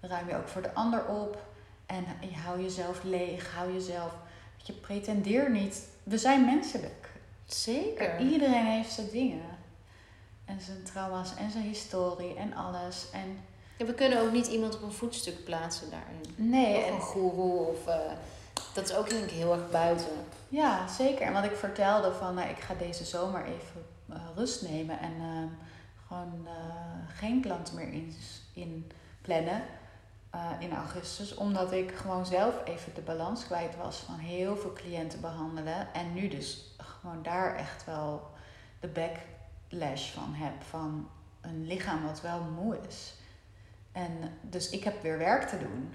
[0.00, 1.42] ruim je ook voor de ander op.
[1.86, 4.12] En je hou jezelf leeg, hou jezelf.
[4.56, 5.88] Je pretendeer niet.
[6.02, 7.10] We zijn menselijk.
[7.46, 8.20] Zeker.
[8.20, 9.58] Iedereen heeft zijn dingen.
[10.44, 13.10] En zijn trauma's en zijn historie en alles.
[13.12, 13.38] En
[13.76, 16.50] ja, we kunnen ook niet iemand op een voetstuk plaatsen daarin.
[16.50, 16.84] Nee.
[16.84, 17.86] Of een goeroe of...
[17.86, 17.94] Uh
[18.74, 20.12] dat is ook denk ik heel erg buiten.
[20.48, 21.26] Ja, zeker.
[21.26, 25.12] En wat ik vertelde van, nou, ik ga deze zomer even uh, rust nemen en
[25.20, 25.26] uh,
[26.06, 26.50] gewoon uh,
[27.18, 28.14] geen klanten meer in,
[28.54, 28.90] in
[29.22, 29.62] plannen
[30.58, 31.34] in augustus.
[31.34, 35.94] Omdat ik gewoon zelf even de balans kwijt was van heel veel cliënten behandelen.
[35.94, 38.30] En nu dus gewoon daar echt wel
[38.80, 40.62] de backlash van heb.
[40.62, 41.08] Van
[41.40, 43.14] een lichaam wat wel moe is.
[43.92, 45.94] En dus ik heb weer werk te doen.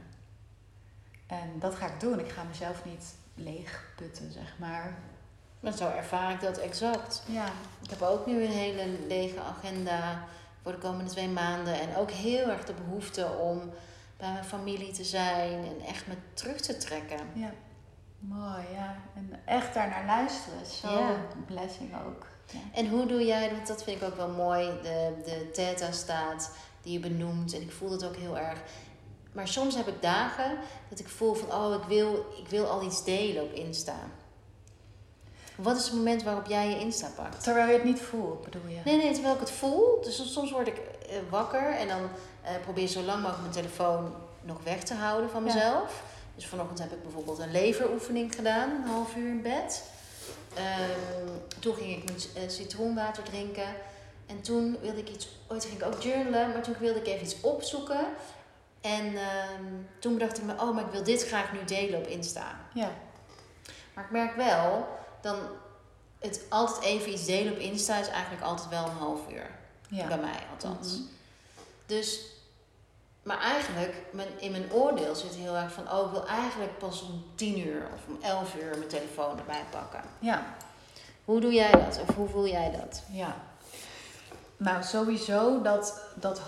[1.41, 2.19] En dat ga ik doen.
[2.19, 4.97] Ik ga mezelf niet leeg putten, zeg maar.
[5.59, 7.23] Maar zo ervaar ik dat exact.
[7.25, 7.45] Ja.
[7.83, 10.23] Ik heb ook nu een hele lege agenda
[10.63, 11.79] voor de komende twee maanden.
[11.79, 13.61] En ook heel erg de behoefte om
[14.17, 17.19] bij mijn familie te zijn en echt me terug te trekken.
[17.33, 17.51] Ja,
[18.19, 18.95] mooi, ja.
[19.15, 20.65] En echt daar naar luisteren.
[20.65, 21.09] Zo Ja.
[21.09, 22.25] een blessing ook.
[22.51, 22.59] Ja.
[22.73, 26.93] En hoe doe jij, want dat vind ik ook wel mooi, de, de theta-staat die
[26.93, 27.53] je benoemt.
[27.53, 28.59] En ik voel dat ook heel erg.
[29.35, 30.57] Maar soms heb ik dagen
[30.89, 33.95] dat ik voel van, oh, ik wil, ik wil al iets delen op Insta.
[35.55, 37.43] Wat is het moment waarop jij je Insta pakt?
[37.43, 38.79] Terwijl je het niet voelt, bedoel je?
[38.85, 40.01] Nee, nee, terwijl ik het voel.
[40.03, 42.09] Dus soms- word ik eh, wakker en dan
[42.41, 45.53] eh, probeer ik zo lang mogelijk mijn telefoon nog weg te houden van Ja.
[45.53, 46.03] mezelf.
[46.35, 49.83] Dus vanochtend heb ik bijvoorbeeld een leveroefening gedaan, een half uur in bed.
[50.53, 51.29] Ehm,
[51.59, 53.67] toen ging ik mijn eh, citroenwater drinken.
[54.25, 57.23] En toen wilde ik iets, ooit ging ik ook journalen, maar toen wilde ik even
[57.25, 58.05] iets opzoeken.
[58.85, 59.63] En ehm,
[59.99, 62.59] toen bedacht ik me, oh, maar ik wil dit graag nu delen op Insta.
[62.73, 62.89] Ja.
[63.93, 64.87] Maar ik merk wel,
[65.21, 65.35] dan
[66.19, 69.49] het altijd even iets delen op Insta is eigenlijk altijd wel een half uur.
[69.89, 70.07] ja.
[70.07, 70.93] Bij mij althans.
[70.93, 71.01] Mhm.
[71.85, 72.19] Dus,
[73.23, 77.01] maar eigenlijk, mijn, in mijn oordeel zit heel erg van, oh, ik wil eigenlijk pas
[77.01, 80.01] om 10 uur of om 11 uur mijn telefoon erbij pakken.
[80.19, 80.55] Ja.
[81.25, 82.01] Hoe doe jij dat?
[82.07, 83.03] Of hoe voel jij dat?
[83.11, 83.35] Ja.
[84.57, 86.39] Nou, sowieso dat, dat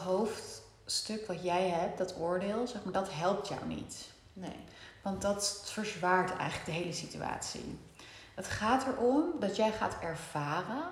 [0.88, 4.06] hoofdstuk wat jij hebt, dat oordeel, zeg maar, dat helpt jou niet.
[4.34, 4.56] Nee.
[5.02, 7.80] Want dat verzwaart eigenlijk de hele situatie.
[8.36, 10.84] Het gaat erom dat jij gaat ervaren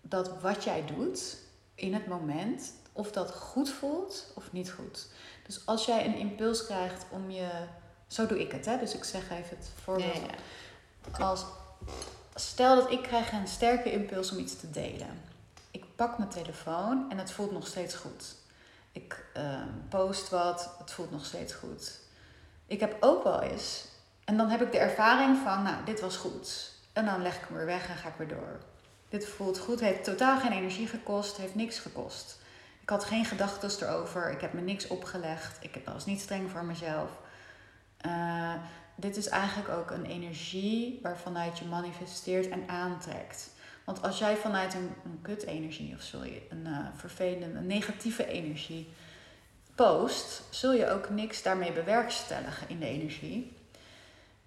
[0.00, 1.36] dat wat jij doet
[1.74, 5.08] in het moment, of dat goed voelt of niet goed.
[5.46, 7.48] Dus als jij een impuls krijgt om je.
[8.06, 8.78] Zo doe ik het, hè?
[8.78, 10.20] Dus ik zeg even het voorbeeld.
[11.18, 11.24] Ja.
[11.24, 11.44] Als,
[12.34, 15.22] stel dat ik krijg een sterke impuls om iets te delen.
[15.70, 18.42] Ik pak mijn telefoon en het voelt nog steeds goed.
[18.94, 22.00] Ik ehm, post wat, het voelt nog steeds goed.
[22.66, 23.84] Ik heb ook wel eens,
[24.24, 26.72] en dan heb ik de ervaring van, nou, dit was goed.
[26.92, 28.58] En dan leg ik hem weer weg en ga ik weer door.
[29.08, 32.38] Dit voelt goed, heeft totaal geen energie gekost, heeft niks gekost.
[32.80, 36.64] Ik had geen gedachten erover, ik heb me niks opgelegd, ik was niet streng voor
[36.64, 37.10] mezelf.
[37.96, 38.54] Eh,
[38.96, 43.50] dit is eigenlijk ook een energie waarvanuit je manifesteert en aantrekt.
[43.84, 48.92] Want als jij vanuit een, een kut-energie, of sorry, een eh, vervelende, een negatieve energie
[49.74, 53.56] post, zul je ook niks daarmee bewerkstelligen in de energie.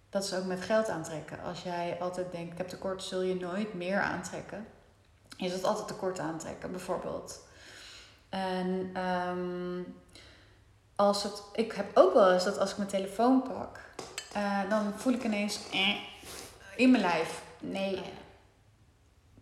[0.09, 1.43] Dat is ook met geld aantrekken.
[1.43, 4.67] Als jij altijd denkt, ik heb tekort, zul je nooit meer aantrekken.
[5.37, 7.39] Je zult altijd tekort aantrekken, bijvoorbeeld.
[8.29, 9.81] En ehm,
[10.95, 13.79] als ik heb ook wel eens dat als ik mijn telefoon pak,
[14.33, 15.95] eh, dan voel ik ineens eh,
[16.75, 17.41] in mijn lijf.
[17.59, 18.01] Nee.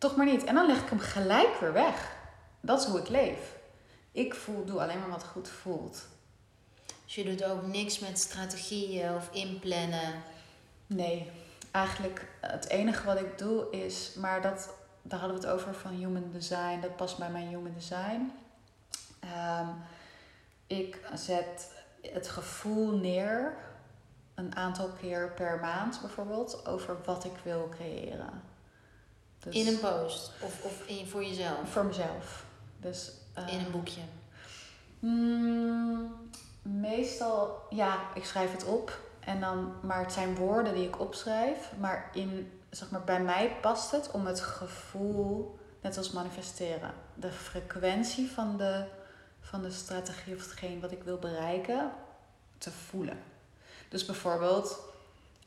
[0.08, 0.44] Toch maar niet.
[0.44, 2.16] En dan leg ik hem gelijk weer weg.
[2.62, 3.56] Dat is hoe ik leef.
[4.12, 6.08] Ik voel, doe alleen maar wat goed voelt.
[7.06, 10.24] Dus je doet ook niks met strategieën of inplannen.
[10.88, 11.32] Nee,
[11.72, 15.92] eigenlijk het enige wat ik doe is, maar dat, daar hadden we het over van
[15.92, 18.32] human design, dat past bij mijn human design.
[19.20, 19.68] Ehm,
[20.68, 23.54] ik zet het gevoel neer,
[24.36, 28.54] een aantal keer per maand bijvoorbeeld, over wat ik wil creëren.
[29.46, 31.70] Dus In een post of, of in, voor jezelf.
[31.70, 32.46] Voor mezelf.
[32.78, 34.02] Dus, eh, In een boekje.
[35.00, 36.30] Mm,
[36.62, 39.00] meestal, ja, ik schrijf het op.
[39.20, 41.72] En dan, maar het zijn woorden die ik opschrijf.
[41.80, 47.32] Maar, in, zeg maar bij mij past het om het gevoel, net als manifesteren, de
[47.32, 48.86] frequentie van de,
[49.42, 51.92] van de strategie of hetgeen wat ik wil bereiken,
[52.58, 53.18] te voelen.
[53.90, 54.80] Dus bijvoorbeeld,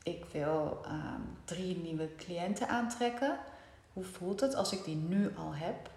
[0.03, 3.37] ik wil ehm, drie nieuwe cliënten aantrekken.
[3.99, 5.89] Hoe voelt het als ik die nu al heb?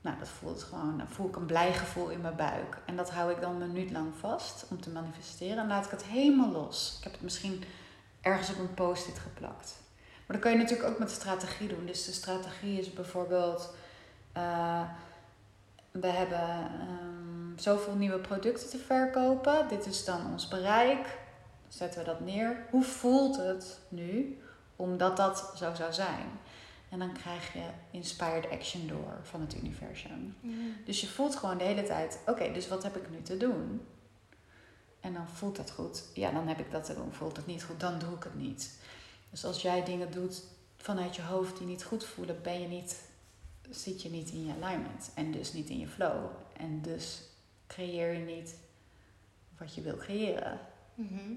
[0.00, 2.78] Nou, dat voelt gewoon, dan voel ik een blij gevoel in mijn buik.
[2.86, 5.58] En dat hou ik dan een minuut lang vast om te manifesteren.
[5.58, 6.94] En laat ik het helemaal los.
[6.98, 7.64] Ik heb het misschien
[8.20, 9.76] ergens op een post-it geplakt.
[10.26, 11.86] Maar dat kan je natuurlijk ook met strategie doen.
[11.86, 13.74] Dus de strategie is bijvoorbeeld...
[14.32, 14.82] eh,
[15.90, 19.68] we hebben ehm, zoveel nieuwe producten te verkopen.
[19.68, 21.18] Dit is dan ons bereik.
[21.68, 22.66] Zetten we dat neer.
[22.70, 24.38] Hoe voelt het nu
[24.76, 26.42] omdat dat zo zou zijn?
[26.94, 30.36] En dan krijg je inspired action door van het universum.
[30.84, 33.86] Dus je voelt gewoon de hele tijd, oké, dus wat heb ik nu te doen?
[35.00, 36.04] En dan voelt dat goed.
[36.12, 37.12] Ja, dan heb ik dat te doen.
[37.12, 38.78] Voelt het niet goed, dan doe ik het niet.
[39.30, 40.42] Dus als jij dingen doet
[40.76, 43.00] vanuit je hoofd die niet goed voelen, ben je niet,
[43.70, 45.10] zit je niet in je alignment.
[45.14, 46.24] En dus niet in je flow.
[46.56, 47.22] En dus
[47.66, 48.54] creëer je niet
[49.58, 50.60] wat je wil creëren.
[50.94, 51.32] Mhm.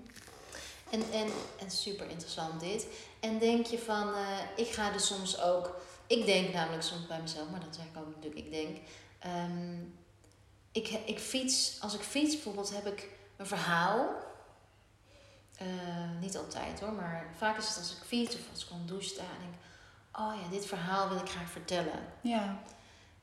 [0.90, 1.28] En, en,
[1.60, 2.88] en super interessant dit.
[3.20, 5.76] En denk je van, eh, ik ga dus soms ook,
[6.08, 8.78] ik denk namelijk soms bij mezelf, maar dat zeg ik ook natuurlijk, ik denk,
[9.20, 9.78] ehm,
[10.72, 14.10] ik, ik fiets, als ik fiets bijvoorbeeld heb ik een verhaal.
[15.58, 15.66] Eh,
[16.20, 19.08] niet altijd hoor, maar vaak is het als ik fiets of als ik onder douche
[19.10, 19.54] sta en denk,
[20.14, 22.00] oh ja, dit verhaal wil ik graag vertellen.
[22.22, 22.58] Ja.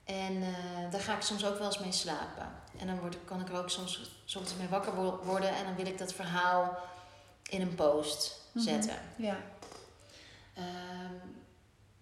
[0.04, 2.52] En eh, daar ga ik soms ook wel eens mee slapen.
[2.78, 5.74] En dan word, kan ik er ook soms, soms mee wakker wo- worden en dan
[5.74, 6.78] wil ik dat verhaal
[7.48, 8.64] in een post Mhm.
[8.64, 8.96] zetten.
[9.16, 9.36] Ja.
[10.54, 11.14] Ehm,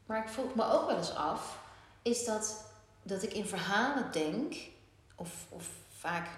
[0.07, 1.59] maar ik vroeg me ook wel eens af,
[2.03, 2.65] is dat
[3.03, 4.55] dat ik in verhalen denk,
[5.15, 6.29] of, of vaak,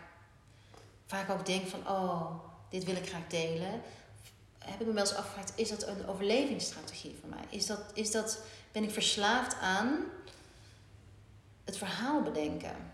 [1.06, 2.30] vaak ook denk van, oh,
[2.68, 3.82] dit wil ik graag delen.
[4.58, 7.44] Heb ik me wel eens afgevraagd, is dat een overlevingsstrategie voor mij?
[7.48, 8.38] Is dat, is dat,
[8.72, 10.04] ben ik verslaafd aan
[11.64, 12.92] het verhaal bedenken?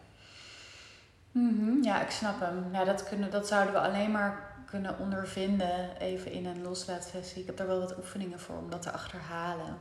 [1.32, 2.68] Mhm, Ja, ik snap hem.
[2.72, 7.40] Ja, dat, kunnen, dat zouden we alleen maar kunnen ondervinden even in een loslaatsessie.
[7.40, 9.78] Ik heb daar wel wat oefeningen voor om dat te achterhalen.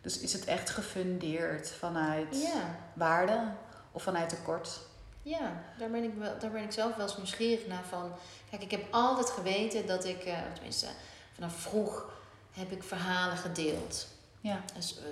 [0.00, 3.40] Dus is het echt gefundeerd vanuit Ja, waarde
[3.92, 4.80] of vanuit tekort?
[5.22, 8.12] ja daar, ben ik wel, daar ben ik zelf wel eens nieuwsgierig naar van.
[8.50, 10.86] Kijk, ik heb altijd geweten dat ik, eh, tenminste
[11.34, 12.10] vanaf vroeg,
[12.52, 14.06] heb ik verhalen gedeeld.
[14.40, 14.60] Ja.
[14.74, 15.04] Dus, eh,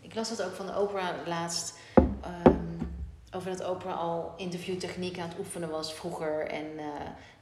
[0.00, 1.74] ik las dat ook van de opera laatst.
[3.34, 6.46] Over dat opera al interviewtechniek aan het oefenen was vroeger.
[6.46, 6.84] En eh,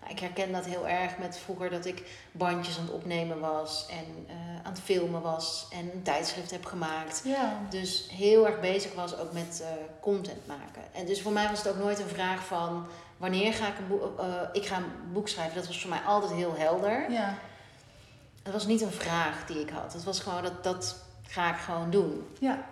[0.01, 3.86] nou, ik herken dat heel erg met vroeger dat ik bandjes aan het opnemen was.
[3.91, 5.66] En eh, aan het filmen was.
[5.70, 7.22] En een tijdschrift heb gemaakt.
[7.24, 7.59] Ja.
[7.70, 9.68] Dus heel erg bezig was ook met eh,
[10.01, 10.82] content maken.
[10.93, 12.86] En dus voor mij was het ook nooit een vraag van...
[13.16, 14.20] Wanneer ga ik een boek...
[14.53, 15.55] ik ga een boek schrijven.
[15.55, 17.11] Dat was voor mij altijd heel helder.
[17.11, 17.34] Ja.
[18.43, 19.93] Het was niet een vraag die ik had.
[19.93, 22.26] Het was gewoon dat, dat ga ik gewoon doen.
[22.38, 22.66] Ja.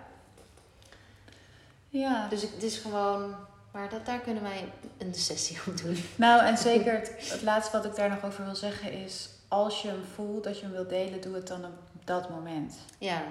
[1.89, 2.27] Ja.
[2.27, 3.35] Dus het is gewoon...
[3.71, 5.97] Maar dat, daar kunnen wij een sessie op doen.
[6.15, 9.29] Nou, en zeker het, het laatste wat ik daar nog over wil zeggen is...
[9.47, 12.75] als je hem voelt dat je hem wilt delen, doe het dan op dat moment.
[12.97, 13.21] Ja,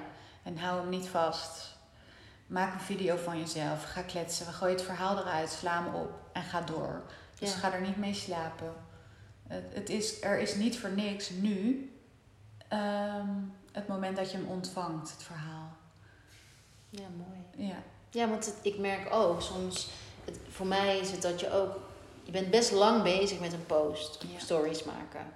[0.43, 1.77] En hou hem niet vast.
[2.47, 3.85] Maak een video van jezelf.
[3.85, 4.47] Ga kletsen.
[4.47, 5.51] Gooi het verhaal eruit.
[5.51, 6.11] Sla hem op.
[6.33, 7.03] En ga door.
[7.39, 7.59] Dus Ja.
[7.59, 8.73] ga er niet mee slapen.
[9.49, 11.91] Het, het is, er is niet voor niks nu
[12.69, 13.29] ehm,
[13.73, 15.77] het moment dat je hem ontvangt, het verhaal.
[16.91, 17.69] ja mooi.
[17.69, 17.77] Ja.
[18.11, 19.89] Ja, want het- ik merk ook soms...
[20.25, 21.79] Het, voor mij is het dat je ook...
[22.23, 24.25] Je bent best lang bezig met een post.
[24.33, 24.39] Ja.
[24.39, 25.27] stories maken.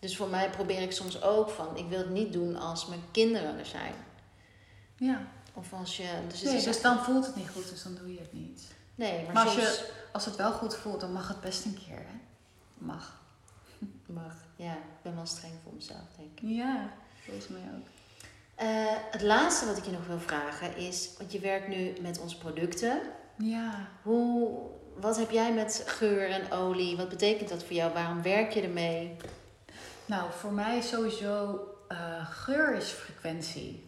[0.00, 1.76] Dus voor mij probeer ik soms ook van...
[1.76, 3.94] Ik wil het niet doen als mijn kinderen er zijn.
[4.96, 5.26] ja.
[5.54, 6.08] Of als je...
[6.28, 8.62] Dus Nee, dus dan voelt het niet goed, dus dan doe je het niet.
[8.94, 9.64] Nee, maar, Maar als soms...
[9.78, 12.18] je- Als het wel goed voelt, dan mag het best een keer, hè?
[12.78, 13.20] Mag.
[14.06, 14.34] Mag.
[14.56, 16.48] Ja, ik ben wel streng voor mezelf, denk ik.
[16.56, 16.90] Ja,
[17.24, 17.86] volgens mij ook.
[18.56, 18.66] Eh,
[19.10, 21.10] het laatste wat ik je nog wil vragen is...
[21.18, 23.00] Want je werkt nu met onze producten.
[23.38, 23.88] Ja.
[24.02, 24.58] Hoe,
[24.94, 26.96] wat heb jij met geur en olie?
[26.96, 27.92] Wat betekent dat voor jou?
[27.92, 29.16] Waarom werk je ermee?
[30.06, 33.84] Nou, voor mij sowieso eh, geur is frequentie.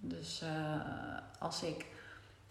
[0.00, 1.86] Dus eh, als ik,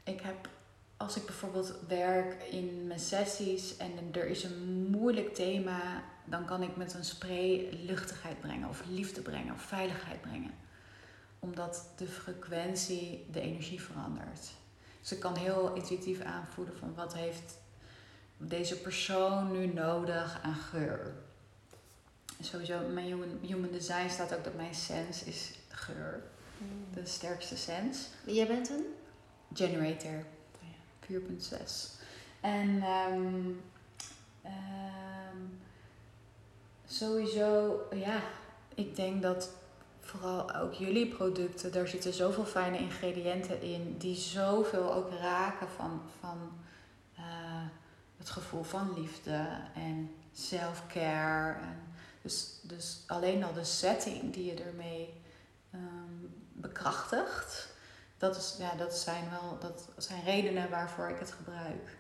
[0.04, 0.50] ik heb,
[0.98, 6.64] als ik bijvoorbeeld werk in mijn sessies en er is een moeilijk thema, dan kan
[6.64, 10.66] ik met een spray luchtigheid brengen of liefde brengen of veiligheid brengen.
[11.48, 14.50] Omdat de frequentie de energie verandert.
[15.02, 17.58] Dus ik kan heel intuïtief aanvoelen van wat heeft
[18.38, 21.14] deze persoon nu nodig aan geur.
[22.42, 26.24] Sowieso, in mijn human, human design staat ook dat mijn sens is geur.
[26.94, 28.08] De sterkste sens.
[28.26, 28.86] Jij bent een?
[29.54, 30.24] Generator.
[31.12, 31.98] 4.6.
[32.42, 33.50] En ehm,
[34.42, 35.38] ehm,
[36.88, 38.22] sowieso, ja,
[38.76, 39.57] ik denk dat
[40.08, 46.02] vooral ook jullie producten, daar zitten zoveel fijne ingrediënten in die zoveel ook raken van,
[46.20, 46.38] van
[47.16, 47.24] eh,
[48.18, 51.54] het gevoel van liefde en self-care.
[51.60, 55.22] En dus, dus alleen al de setting die je ermee
[55.72, 56.14] ehm,
[56.54, 57.76] bekrachtigt,
[58.18, 61.98] dat, is, ja, dat, zijn wel, dat zijn redenen waarvoor ik het gebruik.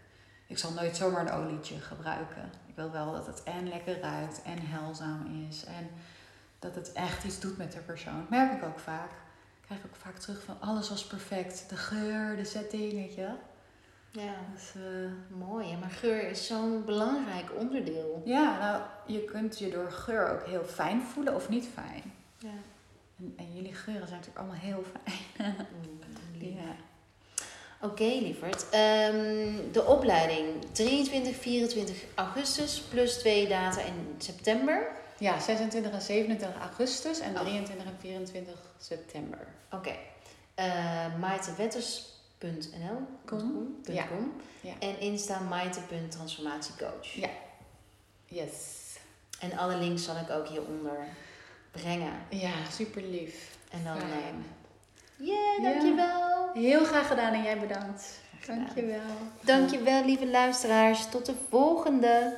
[0.47, 2.51] Ik zal nooit zomaar een olietje gebruiken.
[2.67, 5.65] Ik wil wel dat het en lekker ruikt en heilzaam is.
[5.65, 5.89] En
[6.59, 8.19] dat het echt iets doet met de persoon.
[8.19, 9.09] Dat merk ik ook vaak.
[9.11, 11.69] Ik krijg ook vaak terug van alles was perfect.
[11.69, 13.21] De geur, de setting, weet je.
[13.21, 13.39] wel.
[14.11, 14.34] Ja.
[14.53, 18.21] Dus, eh, Mooi, maar geur is zo'n belangrijk onderdeel.
[18.25, 22.13] ja, nou, je kunt je door geur ook heel fijn voelen of niet fijn.
[22.38, 22.49] Ja.
[23.19, 25.55] En, en jullie geuren zijn natuurlijk allemaal heel fijn.
[26.39, 26.75] Ja.
[27.81, 28.69] Oké, lieverd.
[28.69, 34.88] Ehm, de opleiding 23, 24 augustus plus twee data in september.
[35.19, 37.41] Ja, 26 en 27 augustus en Oh.
[37.41, 39.48] 23 en 24 september.
[39.72, 39.95] Oké.
[40.56, 43.76] Eh maitewetters.nl Com.
[43.84, 44.06] Ja.
[44.80, 47.14] En Insta maite.transformatiecoach.
[47.14, 47.30] Ja.
[48.26, 48.85] Yes.
[49.39, 50.98] En alle links zal ik ook hieronder
[51.72, 52.14] brengen.
[52.30, 53.57] Ja, super lief.
[53.72, 53.98] En dan...
[53.98, 54.11] Fijn.
[54.11, 54.35] ehm,
[55.19, 55.69] Yeah, Ja.
[55.72, 56.49] dankjewel.
[56.53, 58.19] Heel graag gedaan en jij bedankt.
[58.39, 58.57] gedaan.
[58.65, 59.02] Dankjewel.
[59.41, 61.10] Dankjewel, lieve luisteraars.
[61.10, 62.38] Tot de volgende.